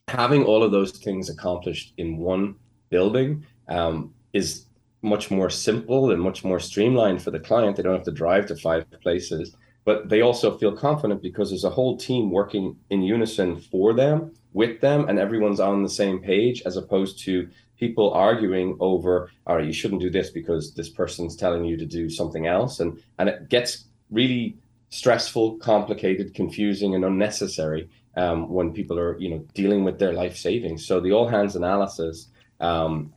Having 0.09 0.45
all 0.45 0.63
of 0.63 0.71
those 0.71 0.93
things 0.93 1.29
accomplished 1.31 1.93
in 1.97 2.19
one 2.19 2.55
building 2.91 3.45
um, 3.69 4.15
is 4.33 4.67
much 5.03 5.31
more 5.31 5.51
simple 5.51 6.11
and 6.11 6.21
much 6.21 6.45
more 6.45 6.61
streamlined 6.61 7.23
for 7.23 7.31
the 7.31 7.41
client. 7.41 7.77
They 7.77 7.83
don't 7.83 7.95
have 7.95 8.05
to 8.05 8.13
drive 8.13 8.47
to 8.47 8.57
five 8.57 8.85
places 9.03 9.57
but 9.87 10.09
they 10.09 10.21
also 10.21 10.59
feel 10.59 10.77
confident 10.77 11.23
because 11.23 11.49
there's 11.49 11.65
a 11.65 11.71
whole 11.71 11.97
team 11.97 12.31
working 12.31 12.77
in 12.91 13.03
unison 13.03 13.61
for 13.61 13.95
them, 13.95 14.35
with 14.53 14.81
them, 14.81 15.09
and 15.09 15.17
everyone's 15.17 15.61
on 15.61 15.85
the 15.85 15.89
same 15.89 16.19
page, 16.19 16.61
as 16.67 16.77
opposed 16.77 17.21
to 17.21 17.49
people 17.79 18.13
arguing 18.13 18.77
over, 18.81 19.31
all 19.47 19.57
right, 19.57 19.65
you 19.65 19.73
shouldn't 19.73 20.01
do 20.01 20.11
this 20.11 20.31
because 20.31 20.75
this 20.75 20.89
person's 20.89 21.37
telling 21.37 21.65
you 21.65 21.77
to 21.77 21.87
do 21.87 22.11
something 22.11 22.49
else. 22.49 22.81
And 22.81 23.01
and 23.19 23.29
it 23.29 23.49
gets 23.49 23.85
really 24.11 24.57
stressful, 24.91 25.59
complicated, 25.59 26.35
confusing, 26.35 26.97
and 26.97 27.05
unnecessary 27.05 27.89
um, 28.17 28.49
when 28.49 28.73
people 28.73 28.99
are, 28.99 29.19
you 29.19 29.31
know, 29.31 29.45
dealing 29.55 29.85
with 29.85 29.99
their 29.99 30.13
life 30.13 30.37
savings. 30.37 30.87
So 30.87 31.01
the 31.01 31.13
all 31.13 31.29
hands 31.29 31.57
analysis 31.57 32.29
um, 32.61 33.13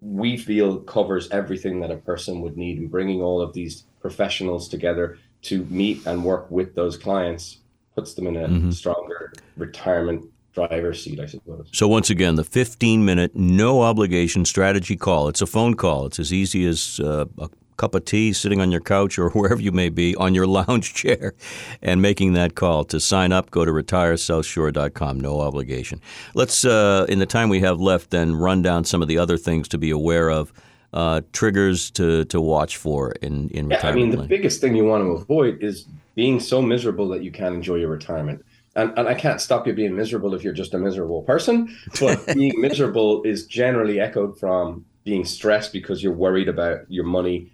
we 0.00 0.36
feel 0.36 0.78
covers 0.80 1.28
everything 1.30 1.80
that 1.80 1.90
a 1.90 1.96
person 1.96 2.40
would 2.40 2.56
need 2.56 2.78
in 2.78 2.88
bringing 2.88 3.20
all 3.20 3.40
of 3.40 3.52
these 3.52 3.84
professionals 4.00 4.68
together 4.68 5.18
to 5.42 5.64
meet 5.66 6.06
and 6.06 6.24
work 6.24 6.50
with 6.50 6.74
those 6.74 6.96
clients 6.96 7.58
puts 7.94 8.14
them 8.14 8.26
in 8.28 8.36
a 8.36 8.48
mm-hmm. 8.48 8.70
stronger 8.70 9.32
retirement 9.56 10.24
driver's 10.52 11.02
seat, 11.02 11.20
I 11.20 11.26
suppose. 11.26 11.68
So 11.72 11.88
once 11.88 12.10
again, 12.10 12.36
the 12.36 12.44
15-minute, 12.44 13.34
no 13.34 13.82
obligation 13.82 14.44
strategy 14.44 14.96
call. 14.96 15.28
It's 15.28 15.42
a 15.42 15.46
phone 15.46 15.74
call. 15.74 16.06
It's 16.06 16.18
as 16.18 16.32
easy 16.32 16.64
as 16.66 17.00
uh, 17.00 17.26
a 17.38 17.48
cup 17.78 17.94
of 17.94 18.04
tea 18.04 18.34
sitting 18.34 18.60
on 18.60 18.70
your 18.70 18.82
couch 18.82 19.18
or 19.18 19.30
wherever 19.38 19.60
you 19.60 19.72
may 19.72 19.88
be 19.88 20.14
on 20.16 20.34
your 20.34 20.46
lounge 20.46 20.92
chair 20.92 21.32
and 21.80 22.02
making 22.02 22.34
that 22.34 22.54
call. 22.54 22.84
To 22.84 23.00
sign 23.00 23.32
up, 23.32 23.50
go 23.50 23.64
to 23.64 23.70
retiresouthshore.com. 23.70 25.18
No 25.18 25.40
obligation. 25.40 26.02
Let's, 26.34 26.64
uh, 26.66 27.06
in 27.08 27.18
the 27.18 27.26
time 27.26 27.48
we 27.48 27.60
have 27.60 27.80
left, 27.80 28.10
then 28.10 28.36
run 28.36 28.60
down 28.60 28.84
some 28.84 29.00
of 29.00 29.08
the 29.08 29.16
other 29.16 29.38
things 29.38 29.66
to 29.68 29.78
be 29.78 29.90
aware 29.90 30.30
of 30.30 30.52
uh, 30.92 31.20
triggers 31.32 31.90
to 31.92 32.24
to 32.26 32.40
watch 32.40 32.76
for 32.76 33.12
in 33.22 33.48
in 33.50 33.68
yeah, 33.68 33.76
retirement? 33.76 34.02
I 34.02 34.16
mean, 34.16 34.18
the 34.18 34.28
biggest 34.28 34.60
thing 34.60 34.74
you 34.74 34.84
want 34.84 35.04
to 35.04 35.10
avoid 35.10 35.62
is 35.62 35.86
being 36.14 36.40
so 36.40 36.62
miserable 36.62 37.08
that 37.08 37.22
you 37.22 37.30
can't 37.30 37.54
enjoy 37.54 37.76
your 37.76 37.90
retirement. 37.90 38.44
And, 38.74 38.96
and 38.96 39.08
I 39.08 39.14
can't 39.14 39.40
stop 39.40 39.66
you 39.66 39.72
being 39.72 39.96
miserable 39.96 40.34
if 40.34 40.44
you're 40.44 40.52
just 40.52 40.74
a 40.74 40.78
miserable 40.78 41.22
person, 41.22 41.76
but 42.00 42.26
being 42.34 42.60
miserable 42.60 43.22
is 43.24 43.46
generally 43.46 44.00
echoed 44.00 44.38
from 44.38 44.84
being 45.04 45.24
stressed 45.24 45.72
because 45.72 46.02
you're 46.02 46.12
worried 46.12 46.48
about 46.48 46.80
your 46.88 47.04
money 47.04 47.50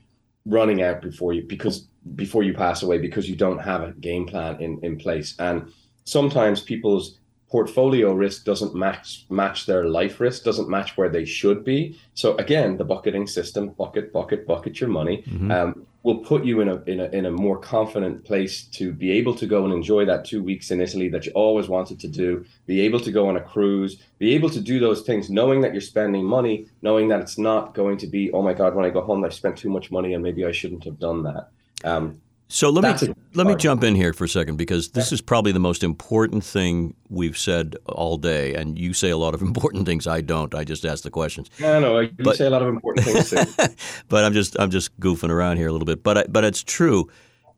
running 0.46 0.82
out 0.82 1.00
before 1.00 1.32
you 1.32 1.42
because 1.42 1.86
before 2.14 2.42
you 2.42 2.52
pass 2.52 2.82
away 2.82 2.98
because 2.98 3.28
you 3.28 3.36
don't 3.36 3.58
have 3.58 3.82
a 3.82 3.92
game 3.92 4.26
plan 4.26 4.60
in 4.60 4.78
in 4.82 4.96
place. 4.96 5.34
And 5.38 5.72
sometimes 6.04 6.60
people's 6.60 7.18
portfolio 7.50 8.12
risk 8.12 8.44
doesn't 8.44 8.74
match 8.74 9.26
match 9.30 9.66
their 9.66 9.84
life 9.84 10.20
risk 10.20 10.44
doesn't 10.44 10.68
match 10.68 10.96
where 10.96 11.08
they 11.08 11.24
should 11.24 11.64
be. 11.64 11.98
So 12.14 12.36
again 12.36 12.76
the 12.76 12.84
bucketing 12.84 13.26
system 13.26 13.70
bucket 13.70 14.12
bucket 14.12 14.46
bucket 14.46 14.80
your 14.80 14.90
money. 14.90 15.22
Mm-hmm. 15.26 15.50
um, 15.50 15.86
will 16.04 16.18
put 16.18 16.44
you 16.44 16.60
in 16.60 16.68
a, 16.68 16.80
in 16.82 17.00
a 17.00 17.04
in 17.06 17.26
a 17.26 17.30
more 17.30 17.58
confident 17.58 18.24
place 18.24 18.62
to 18.62 18.92
be 18.92 19.10
able 19.10 19.34
to 19.34 19.46
go 19.46 19.64
and 19.64 19.72
enjoy 19.72 20.04
that 20.04 20.24
two 20.24 20.42
weeks 20.42 20.70
in 20.70 20.80
Italy 20.80 21.08
that 21.08 21.26
you 21.26 21.32
always 21.32 21.66
wanted 21.66 21.98
to 21.98 22.08
do 22.08 22.44
be 22.66 22.80
able 22.82 23.00
to 23.00 23.10
go 23.10 23.28
on 23.28 23.36
a 23.36 23.40
cruise 23.40 23.96
be 24.18 24.34
able 24.34 24.50
to 24.50 24.60
do 24.60 24.78
those 24.78 25.00
things 25.02 25.30
knowing 25.30 25.62
that 25.62 25.72
you're 25.72 25.80
spending 25.80 26.24
money 26.24 26.66
knowing 26.82 27.08
that 27.08 27.20
it's 27.20 27.38
not 27.38 27.74
going 27.74 27.96
to 27.96 28.06
be 28.06 28.30
oh 28.32 28.42
my 28.42 28.52
god 28.52 28.74
when 28.74 28.84
I 28.84 28.90
go 28.90 29.00
home 29.00 29.24
I've 29.24 29.34
spent 29.34 29.56
too 29.56 29.70
much 29.70 29.90
money 29.90 30.12
and 30.14 30.22
maybe 30.22 30.44
I 30.44 30.52
shouldn't 30.52 30.84
have 30.84 31.00
done 31.00 31.24
that. 31.24 31.48
Um, 31.82 32.20
so 32.48 32.70
let 32.70 32.82
That's 32.82 33.02
me 33.02 33.14
let 33.34 33.46
me 33.46 33.56
jump 33.56 33.82
in 33.82 33.94
here 33.94 34.12
for 34.12 34.24
a 34.24 34.28
second 34.28 34.56
because 34.56 34.90
this 34.90 35.12
is 35.12 35.20
probably 35.20 35.50
the 35.50 35.58
most 35.58 35.82
important 35.82 36.44
thing 36.44 36.94
we've 37.08 37.38
said 37.38 37.76
all 37.86 38.18
day, 38.18 38.54
and 38.54 38.78
you 38.78 38.92
say 38.92 39.10
a 39.10 39.16
lot 39.16 39.34
of 39.34 39.42
important 39.50 39.86
things. 39.86 40.06
I 40.06 40.20
don't. 40.20 40.54
I 40.54 40.64
just 40.64 40.84
ask 40.84 41.04
the 41.04 41.10
questions. 41.10 41.50
Yeah, 41.58 41.78
no, 41.78 42.00
you 42.00 42.10
but, 42.18 42.36
say 42.36 42.46
a 42.46 42.50
lot 42.50 42.62
of 42.62 42.68
important 42.68 43.06
things 43.06 43.30
too. 43.30 43.74
but 44.08 44.24
I'm 44.24 44.34
just 44.34 44.58
I'm 44.60 44.70
just 44.70 44.98
goofing 45.00 45.30
around 45.30 45.56
here 45.56 45.68
a 45.68 45.72
little 45.72 45.86
bit. 45.86 46.02
But 46.02 46.18
I, 46.18 46.24
but 46.28 46.44
it's 46.44 46.62
true. 46.62 47.10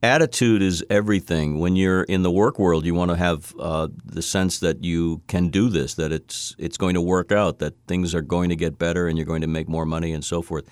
Attitude 0.03 0.63
is 0.63 0.85
everything. 0.89 1.59
When 1.59 1.75
you're 1.75 2.05
in 2.05 2.23
the 2.23 2.31
work 2.31 2.59
world, 2.59 2.87
you 2.87 2.95
want 2.95 3.11
to 3.11 3.17
have 3.17 3.55
uh, 3.59 3.89
the 4.05 4.23
sense 4.23 4.61
that 4.61 4.85
you 4.85 5.23
can 5.27 5.49
do 5.49 5.69
this, 5.69 5.95
that 5.95 6.13
it's 6.13 6.55
it's 6.59 6.77
going 6.77 6.95
to 6.95 7.01
work 7.01 7.33
out, 7.33 7.59
that 7.59 7.75
things 7.89 8.15
are 8.15 8.23
going 8.23 8.51
to 8.51 8.57
get 8.57 8.79
better, 8.79 9.09
and 9.09 9.19
you're 9.19 9.27
going 9.27 9.41
to 9.41 9.49
make 9.49 9.69
more 9.69 9.85
money, 9.85 10.13
and 10.13 10.25
so 10.25 10.43
forth. 10.43 10.65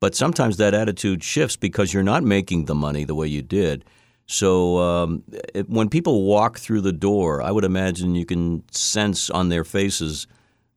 But 0.00 0.14
sometimes 0.14 0.56
that 0.56 0.74
attitude 0.74 1.22
shifts 1.22 1.56
because 1.56 1.92
you're 1.92 2.02
not 2.02 2.24
making 2.24 2.64
the 2.64 2.74
money 2.74 3.04
the 3.04 3.14
way 3.14 3.26
you 3.26 3.42
did. 3.42 3.84
So 4.26 4.78
um, 4.78 5.24
it, 5.54 5.68
when 5.68 5.88
people 5.88 6.24
walk 6.24 6.58
through 6.58 6.80
the 6.82 6.92
door, 6.92 7.42
I 7.42 7.50
would 7.50 7.64
imagine 7.64 8.14
you 8.14 8.24
can 8.24 8.62
sense 8.70 9.28
on 9.28 9.48
their 9.48 9.64
faces 9.64 10.26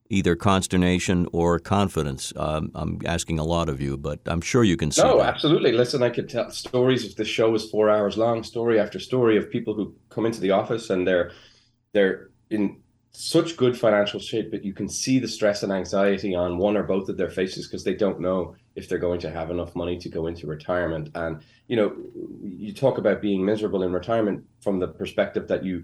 either 0.09 0.35
consternation 0.35 1.27
or 1.31 1.59
confidence. 1.59 2.33
Um, 2.35 2.71
I'm 2.75 2.99
asking 3.05 3.39
a 3.39 3.43
lot 3.43 3.69
of 3.69 3.81
you, 3.81 3.97
but 3.97 4.19
I'm 4.25 4.41
sure 4.41 4.63
you 4.63 4.77
can 4.77 4.91
see. 4.91 5.01
No, 5.01 5.17
that. 5.17 5.27
absolutely. 5.27 5.71
Listen, 5.71 6.03
I 6.03 6.09
could 6.09 6.29
tell 6.29 6.49
stories 6.51 7.05
if 7.05 7.15
the 7.15 7.25
show 7.25 7.49
was 7.49 7.69
four 7.69 7.89
hours 7.89 8.17
long, 8.17 8.43
story 8.43 8.79
after 8.79 8.99
story 8.99 9.37
of 9.37 9.49
people 9.49 9.73
who 9.73 9.95
come 10.09 10.25
into 10.25 10.39
the 10.39 10.51
office 10.51 10.89
and 10.89 11.07
they're 11.07 11.31
they're 11.93 12.29
in 12.49 12.77
such 13.13 13.57
good 13.57 13.77
financial 13.77 14.19
shape, 14.19 14.49
but 14.49 14.65
you 14.65 14.73
can 14.73 14.89
see 14.89 15.19
the 15.19 15.27
stress 15.27 15.61
and 15.61 15.71
anxiety 15.71 16.33
on 16.33 16.57
one 16.57 16.75
or 16.75 16.83
both 16.83 17.09
of 17.09 17.17
their 17.17 17.29
faces 17.29 17.67
because 17.67 17.83
they 17.83 17.93
don't 17.93 18.19
know 18.19 18.55
if 18.75 18.89
they're 18.89 18.97
going 18.97 19.19
to 19.19 19.29
have 19.29 19.51
enough 19.51 19.75
money 19.75 19.97
to 19.99 20.09
go 20.09 20.25
into 20.25 20.47
retirement. 20.47 21.09
And 21.13 21.41
you 21.67 21.75
know, 21.75 21.95
you 22.43 22.73
talk 22.73 22.97
about 22.97 23.21
being 23.21 23.45
miserable 23.45 23.83
in 23.83 23.93
retirement 23.93 24.43
from 24.61 24.79
the 24.79 24.87
perspective 24.87 25.47
that 25.47 25.63
you 25.63 25.83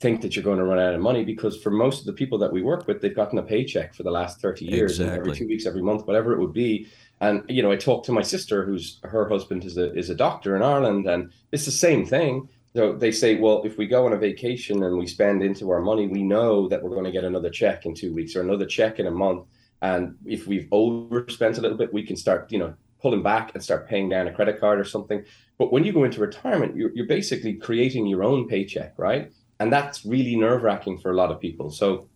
think 0.00 0.20
that 0.20 0.34
you're 0.34 0.44
going 0.44 0.58
to 0.58 0.64
run 0.64 0.80
out 0.80 0.94
of 0.94 1.00
money 1.00 1.24
because 1.24 1.62
for 1.62 1.70
most 1.70 2.00
of 2.00 2.06
the 2.06 2.12
people 2.12 2.36
that 2.38 2.52
we 2.52 2.60
work 2.60 2.88
with, 2.88 3.00
they've 3.00 3.14
gotten 3.14 3.38
a 3.38 3.42
paycheck 3.42 3.94
for 3.94 4.02
the 4.02 4.10
last 4.10 4.40
30 4.40 4.64
years, 4.64 4.98
exactly. 4.98 5.18
every 5.18 5.32
two 5.32 5.46
weeks, 5.46 5.66
every 5.66 5.80
month, 5.80 6.06
whatever 6.06 6.32
it 6.32 6.40
would 6.40 6.52
be. 6.52 6.88
And 7.20 7.44
you 7.48 7.62
know, 7.62 7.70
I 7.70 7.76
talked 7.76 8.04
to 8.06 8.12
my 8.12 8.22
sister, 8.22 8.66
who's 8.66 8.98
her 9.04 9.28
husband 9.28 9.64
is 9.64 9.78
a 9.78 9.94
is 9.94 10.10
a 10.10 10.14
doctor 10.14 10.56
in 10.56 10.62
Ireland, 10.62 11.06
and 11.06 11.32
it's 11.52 11.64
the 11.64 11.70
same 11.70 12.04
thing 12.04 12.48
so 12.76 12.92
they 12.92 13.12
say, 13.12 13.36
well, 13.36 13.62
if 13.64 13.78
we 13.78 13.86
go 13.86 14.04
on 14.04 14.12
a 14.12 14.16
vacation 14.16 14.82
and 14.82 14.98
we 14.98 15.06
spend 15.06 15.42
into 15.42 15.70
our 15.70 15.80
money, 15.80 16.08
we 16.08 16.24
know 16.24 16.68
that 16.68 16.82
we're 16.82 16.90
going 16.90 17.04
to 17.04 17.12
get 17.12 17.22
another 17.22 17.50
check 17.50 17.86
in 17.86 17.94
two 17.94 18.12
weeks 18.12 18.34
or 18.34 18.40
another 18.40 18.66
check 18.66 18.98
in 18.98 19.06
a 19.06 19.12
month. 19.12 19.46
And 19.80 20.16
if 20.24 20.48
we've 20.48 20.66
overspent 20.72 21.58
a 21.58 21.60
little 21.60 21.76
bit, 21.76 21.92
we 21.92 22.02
can 22.02 22.16
start, 22.16 22.50
you 22.50 22.58
know, 22.58 22.74
pulling 23.00 23.22
back 23.22 23.54
and 23.54 23.62
start 23.62 23.88
paying 23.88 24.08
down 24.08 24.26
a 24.26 24.32
credit 24.32 24.58
card 24.58 24.80
or 24.80 24.84
something. 24.84 25.24
But 25.56 25.72
when 25.72 25.84
you 25.84 25.92
go 25.92 26.02
into 26.02 26.20
retirement, 26.20 26.74
you're, 26.74 26.90
you're 26.94 27.06
basically 27.06 27.54
creating 27.54 28.08
your 28.08 28.24
own 28.24 28.48
paycheck, 28.48 28.94
right? 28.96 29.30
And 29.60 29.72
that's 29.72 30.04
really 30.04 30.34
nerve 30.34 30.64
wracking 30.64 30.98
for 30.98 31.12
a 31.12 31.14
lot 31.14 31.30
of 31.30 31.40
people. 31.40 31.70
So 31.70 32.08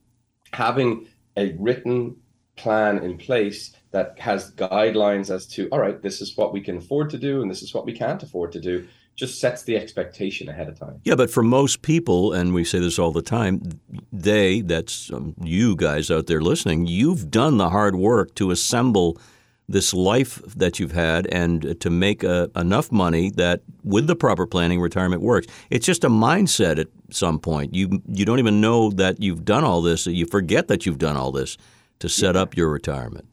having 0.52 1.06
a 1.36 1.54
written 1.60 2.16
plan 2.56 2.98
in 3.04 3.16
place 3.16 3.76
that 3.92 4.18
has 4.18 4.52
guidelines 4.54 5.32
as 5.32 5.46
to, 5.46 5.68
all 5.68 5.78
right, 5.78 6.02
this 6.02 6.20
is 6.20 6.36
what 6.36 6.52
we 6.52 6.60
can 6.60 6.78
afford 6.78 7.10
to 7.10 7.18
do 7.18 7.42
and 7.42 7.50
this 7.50 7.62
is 7.62 7.72
what 7.72 7.86
we 7.86 7.92
can't 7.92 8.22
afford 8.24 8.50
to 8.52 8.60
do 8.60 8.88
just 9.18 9.40
sets 9.40 9.64
the 9.64 9.76
expectation 9.76 10.48
ahead 10.48 10.68
of 10.68 10.78
time. 10.78 11.00
Yeah, 11.02 11.16
but 11.16 11.28
for 11.28 11.42
most 11.42 11.82
people, 11.82 12.32
and 12.32 12.54
we 12.54 12.62
say 12.62 12.78
this 12.78 13.00
all 13.00 13.10
the 13.10 13.20
time, 13.20 13.60
they, 14.12 14.60
that's 14.60 15.12
um, 15.12 15.34
you 15.42 15.74
guys 15.74 16.08
out 16.08 16.28
there 16.28 16.40
listening, 16.40 16.86
you've 16.86 17.28
done 17.28 17.58
the 17.58 17.68
hard 17.68 17.96
work 17.96 18.36
to 18.36 18.52
assemble 18.52 19.18
this 19.68 19.92
life 19.92 20.40
that 20.56 20.78
you've 20.78 20.92
had 20.92 21.26
and 21.26 21.78
to 21.80 21.90
make 21.90 22.22
a, 22.22 22.48
uh, 22.54 22.60
enough 22.60 22.92
money 22.92 23.30
that 23.30 23.60
with 23.82 24.06
the 24.06 24.16
proper 24.16 24.46
planning 24.46 24.80
retirement 24.80 25.20
works. 25.20 25.48
It's 25.68 25.84
just 25.84 26.04
a 26.04 26.08
mindset 26.08 26.78
at 26.78 26.86
some 27.10 27.38
point. 27.38 27.74
You 27.74 28.00
you 28.06 28.24
don't 28.24 28.38
even 28.38 28.62
know 28.62 28.90
that 28.92 29.20
you've 29.20 29.44
done 29.44 29.64
all 29.64 29.82
this. 29.82 30.06
You 30.06 30.24
forget 30.24 30.68
that 30.68 30.86
you've 30.86 30.96
done 30.96 31.18
all 31.18 31.32
this 31.32 31.58
to 31.98 32.08
set 32.08 32.34
up 32.34 32.56
your 32.56 32.70
retirement 32.70 33.26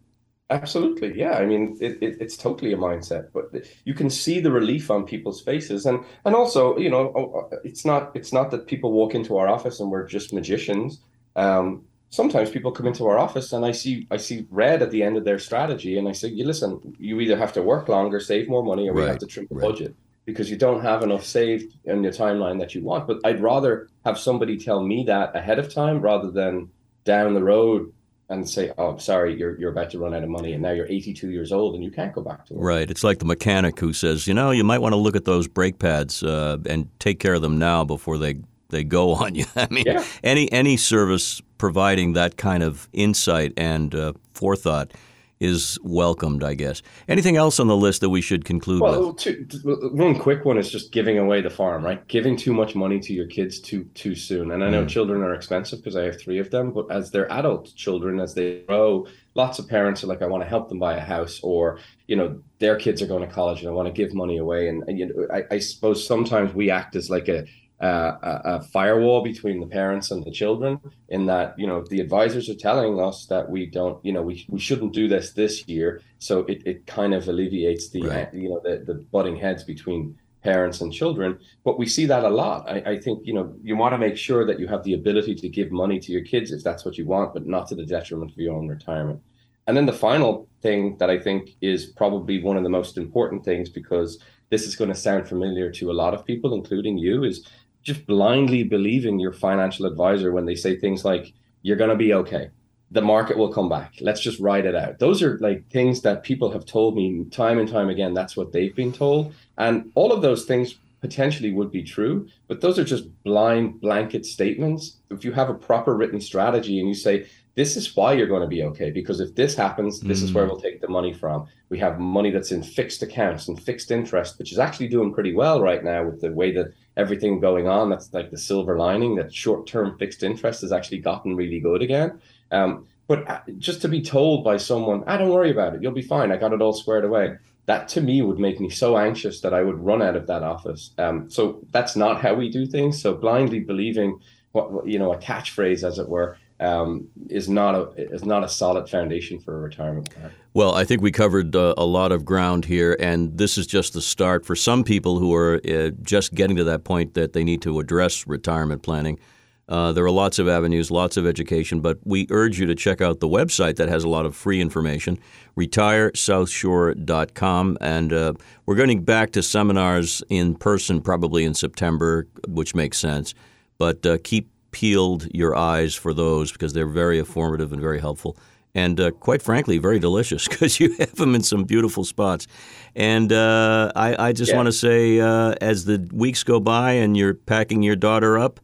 Absolutely, 0.51 1.17
yeah. 1.17 1.38
I 1.38 1.45
mean, 1.45 1.75
it, 1.81 1.97
it, 2.03 2.17
it's 2.21 2.38
totally 2.38 2.71
a 2.71 2.77
mindset, 2.77 3.29
but 3.34 3.51
you 3.84 3.95
can 3.95 4.12
see 4.12 4.39
the 4.39 4.51
relief 4.51 4.91
on 4.91 5.03
people's 5.03 5.41
faces, 5.41 5.88
and 5.88 6.05
and 6.23 6.36
also, 6.36 6.77
you 6.77 6.89
know, 6.89 7.12
oh, 7.15 7.49
uh, 7.51 7.58
it's 7.63 7.84
not 7.84 8.12
it's 8.15 8.31
not 8.31 8.51
that 8.51 8.67
people 8.67 8.91
walk 8.91 9.15
into 9.15 9.38
our 9.38 9.47
office 9.47 9.79
and 9.79 9.89
we're 9.89 10.05
just 10.08 10.34
magicians. 10.34 10.99
Um, 11.36 11.86
sometimes 12.10 12.51
people 12.51 12.71
come 12.71 12.86
into 12.86 13.08
our 13.08 13.17
office 13.17 13.53
and 13.53 13.65
I 13.65 13.71
see 13.71 14.08
I 14.12 14.17
see 14.17 14.45
red 14.51 14.84
at 14.84 14.91
the 14.91 15.01
end 15.01 15.17
of 15.17 15.25
their 15.25 15.39
strategy, 15.39 15.97
and 15.97 16.08
I 16.08 16.12
say, 16.12 16.27
you 16.27 16.45
listen, 16.45 16.95
you 16.99 17.19
either 17.21 17.38
have 17.38 17.53
to 17.53 17.63
work 17.63 17.89
longer, 17.89 18.19
save 18.19 18.47
more 18.47 18.63
money, 18.63 18.88
or 18.88 18.93
right. 18.93 19.01
we 19.01 19.08
have 19.08 19.17
to 19.19 19.25
trim 19.25 19.47
the 19.49 19.55
right. 19.55 19.67
budget 19.67 19.95
because 20.25 20.51
you 20.51 20.58
don't 20.58 20.84
have 20.84 21.01
enough 21.01 21.25
saved 21.25 21.75
in 21.86 22.03
your 22.03 22.13
timeline 22.13 22.60
that 22.60 22.75
you 22.75 22.84
want. 22.84 23.08
But 23.08 23.19
I'd 23.23 23.41
rather 23.41 23.89
have 24.05 24.19
somebody 24.19 24.58
tell 24.58 24.84
me 24.84 25.05
that 25.05 25.36
ahead 25.36 25.58
of 25.58 25.73
time 25.73 26.01
rather 26.01 26.29
than 26.29 26.69
down 27.03 27.34
the 27.34 27.43
road 27.43 27.91
and 28.29 28.47
say, 28.49 28.71
"Oh, 28.77 28.97
sorry, 28.97 29.38
you're 29.38 29.57
you're 29.59 29.71
about 29.71 29.91
to 29.91 29.99
run 29.99 30.13
out 30.13 30.23
of 30.23 30.29
money, 30.29 30.53
and 30.53 30.61
now 30.61 30.71
you're 30.71 30.88
82 30.88 31.29
years 31.29 31.51
old, 31.51 31.75
and 31.75 31.83
you 31.83 31.91
can't 31.91 32.13
go 32.13 32.21
back 32.21 32.45
to 32.47 32.53
work." 32.53 32.63
Right. 32.63 32.89
It's 32.89 33.03
like 33.03 33.19
the 33.19 33.25
mechanic 33.25 33.79
who 33.79 33.93
says, 33.93 34.27
"You 34.27 34.33
know, 34.33 34.51
you 34.51 34.63
might 34.63 34.79
want 34.79 34.93
to 34.93 34.97
look 34.97 35.15
at 35.15 35.25
those 35.25 35.47
brake 35.47 35.79
pads 35.79 36.23
uh, 36.23 36.57
and 36.65 36.88
take 36.99 37.19
care 37.19 37.33
of 37.35 37.41
them 37.41 37.57
now 37.59 37.83
before 37.83 38.17
they 38.17 38.38
they 38.69 38.83
go 38.83 39.13
on 39.23 39.35
you. 39.35 39.45
I 39.55 39.67
mean, 39.69 39.83
Yeah. 39.88 40.03
any 40.23 40.51
any 40.51 40.77
service 40.77 41.41
providing 41.57 42.13
that 42.13 42.35
kind 42.38 42.63
of 42.63 42.89
insight 42.93 43.53
and 43.57 43.93
uh, 43.95 44.13
forethought 44.33 44.91
is 45.39 45.78
welcomed, 45.84 46.43
I 46.43 46.54
guess. 46.54 46.82
Anything 47.10 47.36
else 47.36 47.60
on 47.60 47.67
the 47.67 47.76
list 47.76 48.02
that 48.02 48.10
we 48.10 48.21
should 48.21 48.45
conclude 48.45 48.82
Well, 48.82 49.08
with? 49.08 49.17
two, 49.17 49.45
one 49.91 50.17
quick 50.17 50.45
one 50.45 50.58
is 50.58 50.71
just 50.71 50.91
giving 50.93 51.17
away 51.17 51.41
the 51.41 51.50
farm, 51.50 51.84
right? 51.84 52.08
Giving 52.08 52.38
too 52.38 52.54
much 52.54 52.74
money 52.76 53.00
to 53.02 53.13
your 53.13 53.28
kids 53.28 53.60
too 53.60 53.84
too 53.95 54.15
soon. 54.15 54.52
And 54.52 54.63
I 54.63 54.69
know 54.69 54.86
Mm. 54.86 54.89
children 54.89 55.21
are 55.24 55.34
expensive 55.34 55.80
because 55.80 55.95
I 55.98 56.04
have 56.04 56.19
three 56.19 56.39
of 56.39 56.50
them, 56.52 56.71
but 56.71 56.89
as 56.89 57.12
they're 57.12 57.32
adult 57.32 57.74
children, 57.76 58.19
as 58.19 58.34
they 58.34 58.62
grow, 58.67 59.06
lots 59.36 59.60
of 59.60 59.67
parents 59.67 60.04
are 60.04 60.08
like, 60.08 60.21
I 60.21 60.28
want 60.28 60.43
to 60.43 60.50
help 60.50 60.69
them 60.69 60.80
buy 60.80 60.95
a 60.95 61.02
house, 61.02 61.39
or 61.43 61.80
you 62.08 62.15
know, 62.15 62.39
their 62.60 62.78
kids 62.78 63.02
are 63.02 63.08
going 63.08 63.28
to 63.28 63.34
college 63.34 63.60
and 63.60 63.69
I 63.69 63.74
want 63.74 63.88
to 63.88 63.93
give 63.93 64.13
money 64.13 64.38
away. 64.38 64.69
And, 64.69 64.84
and 64.88 64.98
you 64.98 65.08
know, 65.08 65.28
I, 65.34 65.43
I 65.56 65.60
suppose 65.60 66.06
sometimes 66.08 66.54
we 66.54 66.69
act 66.69 66.95
as 66.95 67.10
like 67.10 67.28
a 67.28 67.45
uh, 67.81 68.17
a, 68.21 68.41
a 68.45 68.63
firewall 68.63 69.21
between 69.21 69.59
the 69.59 69.67
parents 69.67 70.11
and 70.11 70.23
the 70.23 70.31
children 70.31 70.79
in 71.09 71.25
that 71.25 71.57
you 71.59 71.67
know 71.67 71.83
the 71.89 71.99
advisors 71.99 72.49
are 72.49 72.55
telling 72.55 72.99
us 73.01 73.25
that 73.25 73.49
we 73.49 73.65
don't 73.65 74.03
you 74.05 74.13
know 74.13 74.21
we, 74.21 74.45
we 74.49 74.59
shouldn't 74.59 74.93
do 74.93 75.07
this 75.07 75.33
this 75.33 75.67
year. 75.67 76.01
So 76.19 76.39
it, 76.45 76.65
it 76.65 76.88
kind 76.88 77.13
of 77.13 77.27
alleviates 77.27 77.89
the 77.89 78.03
Right. 78.03 78.33
you 78.33 78.49
know 78.49 78.61
the, 78.63 78.83
the 78.85 78.95
butting 78.95 79.35
heads 79.35 79.63
between 79.63 80.17
parents 80.41 80.79
and 80.81 80.93
children. 80.93 81.39
But 81.63 81.77
we 81.79 81.88
see 81.88 82.05
that 82.05 82.23
a 82.23 82.29
lot. 82.29 82.69
I, 82.69 82.77
I 82.93 82.99
think 82.99 83.25
you 83.25 83.33
know 83.33 83.53
you 83.61 83.75
want 83.75 83.93
to 83.93 83.97
make 83.97 84.15
sure 84.15 84.45
that 84.45 84.59
you 84.59 84.67
have 84.67 84.83
the 84.83 84.93
ability 84.93 85.35
to 85.35 85.49
give 85.49 85.71
money 85.71 85.99
to 85.99 86.11
your 86.11 86.23
kids 86.23 86.51
if 86.51 86.63
that's 86.63 86.85
what 86.85 86.97
you 86.97 87.05
want 87.05 87.33
but 87.33 87.45
not 87.45 87.67
to 87.67 87.75
the 87.75 87.85
detriment 87.85 88.31
of 88.31 88.38
your 88.38 88.55
own 88.55 88.67
retirement. 88.67 89.19
And 89.67 89.75
then 89.75 89.88
the 89.88 89.93
final 89.93 90.47
thing 90.61 90.95
that 90.99 91.09
I 91.09 91.17
think 91.19 91.55
is 91.59 91.88
probably 91.88 92.41
one 92.41 92.55
of 92.55 92.63
the 92.63 92.69
most 92.69 92.97
important 92.97 93.43
things 93.43 93.67
because 93.67 94.19
this 94.51 94.67
is 94.67 94.75
going 94.75 94.91
to 94.91 94.95
sound 94.95 95.27
familiar 95.27 95.71
to 95.71 95.89
a 95.89 95.99
lot 96.03 96.13
of 96.13 96.23
people 96.23 96.53
including 96.53 96.97
you 96.99 97.23
is 97.23 97.47
just 97.86 98.06
blindly 98.08 98.63
believing 98.63 99.19
your 99.19 99.32
financial 99.32 99.86
advisor 99.86 100.32
when 100.32 100.45
they 100.45 100.56
say 100.56 100.76
things 100.76 101.06
like 101.06 101.34
you're 101.62 101.78
going 101.78 101.91
to 101.91 101.95
be 101.95 102.13
okay. 102.13 102.50
The 102.91 103.02
market 103.02 103.38
will 103.38 103.54
come 103.54 103.69
back. 103.69 103.93
Let's 104.02 104.21
just 104.21 104.39
ride 104.39 104.65
it 104.65 104.76
out. 104.76 105.00
Those 105.00 105.21
are 105.24 105.38
like 105.39 105.69
things 105.69 106.02
that 106.02 106.24
people 106.24 106.52
have 106.52 106.65
told 106.65 106.95
me 106.95 107.26
time 107.32 107.60
and 107.60 107.69
time 107.69 107.89
again. 107.89 108.13
That's 108.13 108.36
what 108.36 108.52
they've 108.52 108.76
been 108.76 108.91
told. 108.91 109.34
And 109.58 109.91
all 109.95 110.12
of 110.12 110.21
those 110.21 110.45
things 110.45 110.76
potentially 111.02 111.54
would 111.54 111.71
be 111.71 111.84
true 111.84 112.28
but 112.48 112.62
those 112.62 112.80
are 112.80 112.84
just 112.84 113.06
blind 113.24 113.80
blanket 113.80 114.26
statements. 114.26 114.98
If 115.12 115.24
you 115.24 115.32
have 115.34 115.50
a 115.50 115.54
proper 115.54 115.95
written 115.95 116.19
strategy 116.19 116.80
and 116.80 116.88
you 116.88 116.95
say 116.95 117.28
this 117.54 117.78
is 117.78 117.95
why 117.95 118.13
you're 118.13 118.28
going 118.28 118.41
to 118.41 118.48
be 118.48 118.63
okay 118.63 118.89
because 118.89 119.19
if 119.19 119.36
this 119.36 119.56
happens 119.56 120.00
this 120.00 120.24
is 120.24 120.34
where 120.34 120.45
mm. 120.45 120.50
we'll 120.50 120.60
take 120.60 120.82
the 120.82 120.88
money 120.88 121.13
from. 121.13 121.45
We 121.69 121.78
have 121.80 122.00
money 122.00 122.32
that's 122.32 122.52
in 122.52 122.63
fixed 122.63 123.04
accounts 123.04 123.48
and 123.48 123.62
fixed 123.62 123.91
interest 123.91 124.39
which 124.39 124.52
is 124.52 124.58
actually 124.58 124.88
doing 124.88 125.13
pretty 125.13 125.36
well 125.36 125.62
right 125.62 125.84
now 125.84 126.04
with 126.06 126.21
the 126.21 126.32
way 126.32 126.52
that 126.54 126.74
everything 126.97 127.39
going 127.39 127.67
on 127.67 127.89
that's 127.89 128.13
like 128.13 128.31
the 128.31 128.38
silver 128.38 128.77
lining 128.77 129.15
that 129.15 129.34
short-term 129.34 129.97
fixed 129.97 130.23
interest 130.23 130.62
has 130.62 130.71
actually 130.71 130.99
gotten 130.99 131.36
really 131.36 131.60
good 131.60 131.81
again. 131.81 132.19
Um, 132.51 132.88
but 133.08 133.29
uh, 133.29 133.41
just 133.60 133.81
to 133.81 133.88
be 133.88 134.01
told 134.01 134.43
by 134.43 134.58
someone 134.58 135.03
i 135.05 135.15
don't 135.15 135.29
worry 135.29 135.51
about 135.51 135.75
it 135.75 135.81
you'll 135.81 135.91
be 135.91 136.01
fine 136.01 136.31
i 136.31 136.38
got 136.38 136.53
it 136.53 136.62
all 136.62 136.73
squared 136.73 137.05
away 137.05 137.38
that 137.65 137.88
to 137.89 138.01
me 138.01 138.21
would 138.21 138.39
make 138.39 138.60
me 138.60 138.69
so 138.69 138.97
anxious 138.97 139.41
that 139.41 139.53
i 139.53 139.62
would 139.62 139.79
run 139.79 140.01
out 140.01 140.15
of 140.15 140.27
that 140.27 140.43
office. 140.43 140.91
Um, 140.97 141.29
so 141.29 141.60
that's 141.71 141.95
not 141.95 142.21
how 142.21 142.34
we 142.34 142.49
do 142.49 142.65
things. 142.65 143.01
So 143.01 143.15
blindly 143.15 143.60
believing 143.60 144.19
what 144.51 144.71
what, 144.71 144.88
you 144.88 144.99
know 144.99 145.13
a 145.13 145.17
catchphrase 145.17 145.84
as 145.84 145.99
it 145.99 146.08
were 146.08 146.38
um, 146.59 147.07
is 147.29 147.49
not 147.49 147.75
a 147.75 148.13
is 148.13 148.23
not 148.23 148.43
a 148.43 148.49
solid 148.49 148.89
foundation 148.89 149.39
for 149.39 149.57
a 149.57 149.59
retirement 149.59 150.09
plan. 150.09 150.31
Well, 150.53 150.73
I 150.73 150.85
think 150.85 151.01
we 151.01 151.11
covered 151.11 151.55
uh, 151.55 151.73
a 151.77 151.85
lot 151.85 152.13
of 152.13 152.23
ground 152.23 152.65
here, 152.65 152.95
and 152.99 153.37
this 153.37 153.57
is 153.57 153.67
just 153.67 153.93
the 153.93 154.01
start 154.01 154.45
for 154.45 154.55
some 154.55 154.85
people 154.85 155.19
who 155.19 155.33
are 155.33 155.59
uh, 155.69 155.89
just 156.01 156.33
getting 156.33 156.55
to 156.55 156.63
that 156.63 156.85
point 156.85 157.13
that 157.15 157.33
they 157.33 157.43
need 157.43 157.61
to 157.63 157.79
address 157.79 158.25
retirement 158.25 158.81
planning. 158.81 159.19
Uh, 159.67 159.91
there 159.91 160.05
are 160.05 160.11
lots 160.11 160.37
of 160.37 160.47
avenues, 160.47 160.91
lots 160.91 161.17
of 161.17 161.25
education, 161.25 161.81
but 161.81 161.97
we 162.03 162.27
urge 162.29 162.59
you 162.59 162.67
to 162.67 162.75
check 162.75 163.01
out 163.01 163.19
the 163.19 163.27
website 163.27 163.77
that 163.77 163.89
has 163.89 164.03
a 164.03 164.09
lot 164.09 164.23
of 164.25 164.35
free 164.35 164.61
information, 164.61 165.17
retiresouthshore.com. 165.57 167.77
And 167.81 168.13
uh, 168.13 168.33
we're 168.67 168.75
getting 168.75 169.03
back 169.03 169.31
to 169.31 169.41
seminars 169.41 170.21
in 170.29 170.53
person 170.53 171.01
probably 171.01 171.43
in 171.43 171.55
September, 171.55 172.27
which 172.47 172.75
makes 172.75 172.99
sense. 172.99 173.33
But 173.79 174.05
uh, 174.05 174.19
keep 174.23 174.51
peeled 174.75 175.25
your 175.33 175.55
eyes 175.55 175.95
for 175.95 176.13
those 176.13 176.51
because 176.51 176.73
they're 176.73 176.85
very 177.03 177.17
informative 177.17 177.71
and 177.71 177.81
very 177.81 177.99
helpful. 178.01 178.35
And 178.73 178.99
uh, 178.99 179.11
quite 179.11 179.41
frankly, 179.41 179.77
very 179.77 179.99
delicious 179.99 180.47
because 180.49 180.81
you 180.81 180.93
have 180.99 181.15
them 181.15 181.33
in 181.33 181.43
some 181.43 181.63
beautiful 181.63 182.03
spots. 182.03 182.45
And 182.93 183.31
uh, 183.31 183.91
I, 183.95 184.27
I, 184.27 184.33
just 184.33 184.51
Yeah. 184.51 184.57
want 184.57 184.65
to 184.67 184.73
say, 184.73 185.21
uh, 185.21 185.55
as 185.61 185.85
the 185.85 186.05
weeks 186.11 186.43
go 186.43 186.59
by 186.59 186.91
and 187.03 187.15
you're 187.15 187.35
packing 187.35 187.83
your 187.83 187.95
daughter 187.95 188.38
up, 188.38 188.59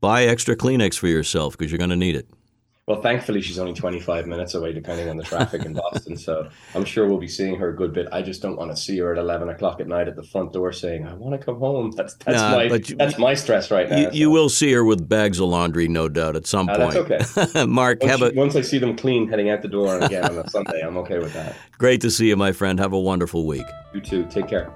buy 0.00 0.24
extra 0.24 0.54
Kleenex 0.56 0.98
for 0.98 1.08
yourself 1.08 1.56
because 1.56 1.72
you're 1.72 1.78
going 1.78 1.96
to 1.98 2.04
need 2.06 2.16
it. 2.16 2.28
Well, 2.86 3.02
thankfully, 3.02 3.40
she's 3.40 3.58
only 3.58 3.72
25 3.74 4.28
minutes 4.28 4.54
away, 4.54 4.72
depending 4.72 5.08
on 5.08 5.16
the 5.16 5.24
traffic 5.24 5.64
in 5.64 5.72
Boston. 5.72 6.16
So 6.16 6.48
I'm 6.72 6.84
sure 6.84 7.08
we'll 7.08 7.18
be 7.18 7.26
seeing 7.26 7.56
her 7.56 7.70
a 7.70 7.74
good 7.76 7.92
bit. 7.92 8.06
I 8.12 8.22
just 8.22 8.42
don't 8.42 8.56
want 8.56 8.70
to 8.70 8.76
see 8.76 8.96
her 8.98 9.10
at 9.12 9.18
11 9.18 9.48
o'clock 9.48 9.80
at 9.80 9.88
night 9.88 10.06
at 10.06 10.14
the 10.14 10.22
front 10.22 10.52
door 10.52 10.70
saying, 10.72 11.04
"I 11.04 11.14
want 11.14 11.38
to 11.38 11.44
come 11.44 11.58
home." 11.58 11.90
That's 11.90 12.14
that's 12.14 12.40
Nah, 12.40 12.50
my 12.52 12.68
but 12.68 12.88
you- 12.88 12.94
that's 12.94 13.18
my 13.18 13.34
stress 13.34 13.72
right 13.72 13.90
now. 13.90 13.96
You, 13.98 14.10
you 14.12 14.24
so. 14.26 14.30
will 14.30 14.48
see 14.48 14.70
her 14.72 14.84
with 14.84 15.08
bags 15.08 15.40
of 15.40 15.48
laundry, 15.48 15.88
no 15.88 16.08
doubt, 16.08 16.36
at 16.36 16.46
some 16.46 16.68
Ah, 16.70 16.76
point. 16.76 17.08
that's 17.08 17.36
okay. 17.36 17.64
Mark, 17.66 18.02
Once, 18.02 18.10
have 18.12 18.22
a 18.22 18.32
once 18.36 18.54
I 18.54 18.60
see 18.60 18.78
them 18.78 18.96
clean 18.96 19.28
heading 19.28 19.50
out 19.50 19.62
the 19.62 19.68
door 19.68 19.98
again 19.98 20.24
on 20.24 20.38
a 20.38 20.48
Sunday, 20.48 20.80
I'm 20.80 20.96
okay 20.98 21.18
with 21.18 21.32
that. 21.34 21.56
great 21.78 22.00
to 22.02 22.10
see 22.10 22.28
you, 22.28 22.36
my 22.36 22.52
friend. 22.52 22.78
Have 22.78 22.92
a 22.92 23.00
wonderful 23.00 23.46
week. 23.48 23.66
You 23.94 24.00
too. 24.00 24.26
Take 24.30 24.46
care. 24.46 24.72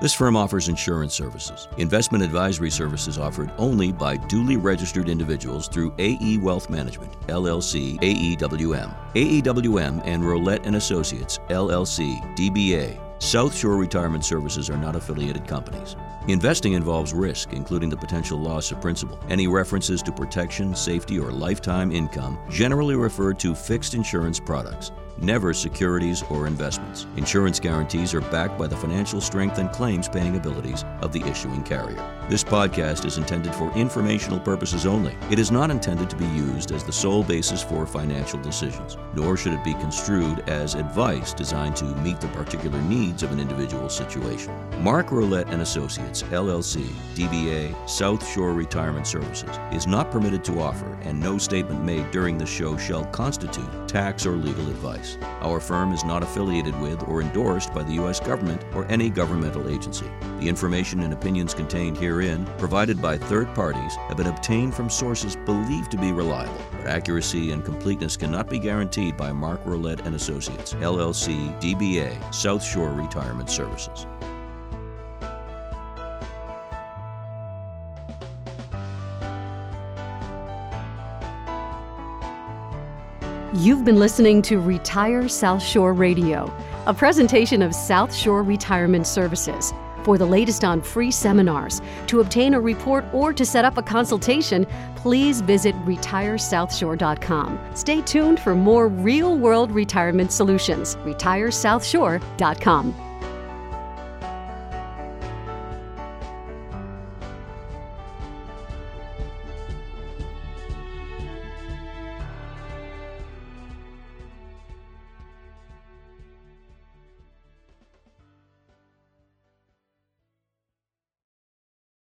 This 0.00 0.14
firm 0.14 0.34
offers 0.34 0.68
insurance 0.68 1.12
services. 1.12 1.68
Investment 1.76 2.24
advisory 2.24 2.70
services 2.70 3.18
offered 3.18 3.52
only 3.58 3.92
by 3.92 4.16
duly 4.16 4.56
registered 4.56 5.10
individuals 5.10 5.68
through 5.68 5.92
AE 5.98 6.38
Wealth 6.38 6.70
Management, 6.70 7.12
LLC, 7.26 8.00
AEWM. 8.00 8.94
AEWM 9.14 10.00
and 10.06 10.22
Rolette 10.22 10.64
and 10.64 10.76
Associates, 10.76 11.38
LLC, 11.50 12.18
DBA. 12.34 12.98
South 13.22 13.54
Shore 13.54 13.76
Retirement 13.76 14.24
Services 14.24 14.70
are 14.70 14.78
not 14.78 14.96
affiliated 14.96 15.46
companies. 15.46 15.96
Investing 16.28 16.72
involves 16.72 17.12
risk, 17.12 17.52
including 17.52 17.90
the 17.90 17.96
potential 17.96 18.38
loss 18.38 18.72
of 18.72 18.80
principal. 18.80 19.20
Any 19.28 19.48
references 19.48 20.02
to 20.04 20.12
protection, 20.12 20.74
safety, 20.74 21.18
or 21.18 21.30
lifetime 21.30 21.92
income 21.92 22.38
generally 22.48 22.94
refer 22.94 23.34
to 23.34 23.54
fixed 23.54 23.92
insurance 23.92 24.40
products 24.40 24.92
never 25.20 25.52
securities 25.52 26.22
or 26.30 26.46
investments. 26.46 27.06
Insurance 27.16 27.60
guarantees 27.60 28.14
are 28.14 28.20
backed 28.20 28.58
by 28.58 28.66
the 28.66 28.76
financial 28.76 29.20
strength 29.20 29.58
and 29.58 29.70
claims 29.72 30.08
paying 30.08 30.36
abilities 30.36 30.84
of 31.00 31.12
the 31.12 31.22
issuing 31.22 31.62
carrier. 31.62 32.16
This 32.28 32.44
podcast 32.44 33.04
is 33.04 33.18
intended 33.18 33.54
for 33.54 33.72
informational 33.72 34.38
purposes 34.38 34.86
only. 34.86 35.16
It 35.30 35.38
is 35.38 35.50
not 35.50 35.70
intended 35.70 36.08
to 36.10 36.16
be 36.16 36.26
used 36.26 36.70
as 36.70 36.84
the 36.84 36.92
sole 36.92 37.24
basis 37.24 37.62
for 37.62 37.86
financial 37.86 38.40
decisions, 38.40 38.96
nor 39.14 39.36
should 39.36 39.52
it 39.52 39.64
be 39.64 39.74
construed 39.74 40.48
as 40.48 40.74
advice 40.74 41.32
designed 41.32 41.76
to 41.76 41.84
meet 41.96 42.20
the 42.20 42.28
particular 42.28 42.80
needs 42.82 43.22
of 43.22 43.32
an 43.32 43.40
individual 43.40 43.88
situation. 43.88 44.54
Mark 44.80 45.08
Rolette 45.08 45.50
and 45.50 45.62
Associates, 45.62 46.22
LLC, 46.24 46.84
DBA, 47.14 47.74
South 47.88 48.26
Shore 48.26 48.52
Retirement 48.52 49.06
Services, 49.06 49.58
is 49.72 49.86
not 49.88 50.10
permitted 50.10 50.44
to 50.44 50.60
offer, 50.60 50.96
and 51.02 51.18
no 51.18 51.36
statement 51.36 51.82
made 51.82 52.10
during 52.12 52.38
the 52.38 52.46
show 52.46 52.76
shall 52.76 53.04
constitute 53.06 53.88
tax 53.88 54.24
or 54.24 54.36
legal 54.36 54.68
advice. 54.68 55.09
Our 55.40 55.60
firm 55.60 55.92
is 55.92 56.04
not 56.04 56.22
affiliated 56.22 56.78
with 56.80 57.02
or 57.08 57.22
endorsed 57.22 57.72
by 57.72 57.82
the 57.82 57.94
U.S. 57.94 58.20
government 58.20 58.64
or 58.74 58.84
any 58.86 59.10
governmental 59.10 59.68
agency. 59.68 60.10
The 60.38 60.48
information 60.48 61.00
and 61.00 61.12
opinions 61.12 61.54
contained 61.54 61.96
herein, 61.96 62.46
provided 62.58 63.00
by 63.00 63.18
third 63.18 63.54
parties, 63.54 63.94
have 64.08 64.16
been 64.16 64.26
obtained 64.26 64.74
from 64.74 64.90
sources 64.90 65.36
believed 65.36 65.90
to 65.90 65.96
be 65.96 66.12
reliable, 66.12 66.62
but 66.72 66.86
accuracy 66.86 67.52
and 67.52 67.64
completeness 67.64 68.16
cannot 68.16 68.48
be 68.48 68.58
guaranteed 68.58 69.16
by 69.16 69.32
Mark 69.32 69.64
Rolette 69.64 70.04
and 70.06 70.14
Associates, 70.14 70.74
LLC, 70.74 71.58
DBA, 71.60 72.34
South 72.34 72.62
Shore 72.62 72.90
Retirement 72.90 73.50
Services. 73.50 74.06
You've 83.60 83.84
been 83.84 83.98
listening 83.98 84.40
to 84.42 84.58
Retire 84.58 85.28
South 85.28 85.62
Shore 85.62 85.92
Radio, 85.92 86.50
a 86.86 86.94
presentation 86.94 87.60
of 87.60 87.74
South 87.74 88.14
Shore 88.14 88.42
Retirement 88.42 89.06
Services. 89.06 89.74
For 90.02 90.16
the 90.16 90.24
latest 90.24 90.64
on 90.64 90.80
free 90.80 91.10
seminars, 91.10 91.82
to 92.06 92.20
obtain 92.20 92.54
a 92.54 92.60
report, 92.60 93.04
or 93.12 93.34
to 93.34 93.44
set 93.44 93.66
up 93.66 93.76
a 93.76 93.82
consultation, 93.82 94.66
please 94.96 95.42
visit 95.42 95.74
retiresouthshore.com. 95.84 97.60
Stay 97.74 98.00
tuned 98.00 98.40
for 98.40 98.54
more 98.54 98.88
real 98.88 99.36
world 99.36 99.70
retirement 99.72 100.32
solutions. 100.32 100.96
RetireSouthShore.com. 100.96 103.09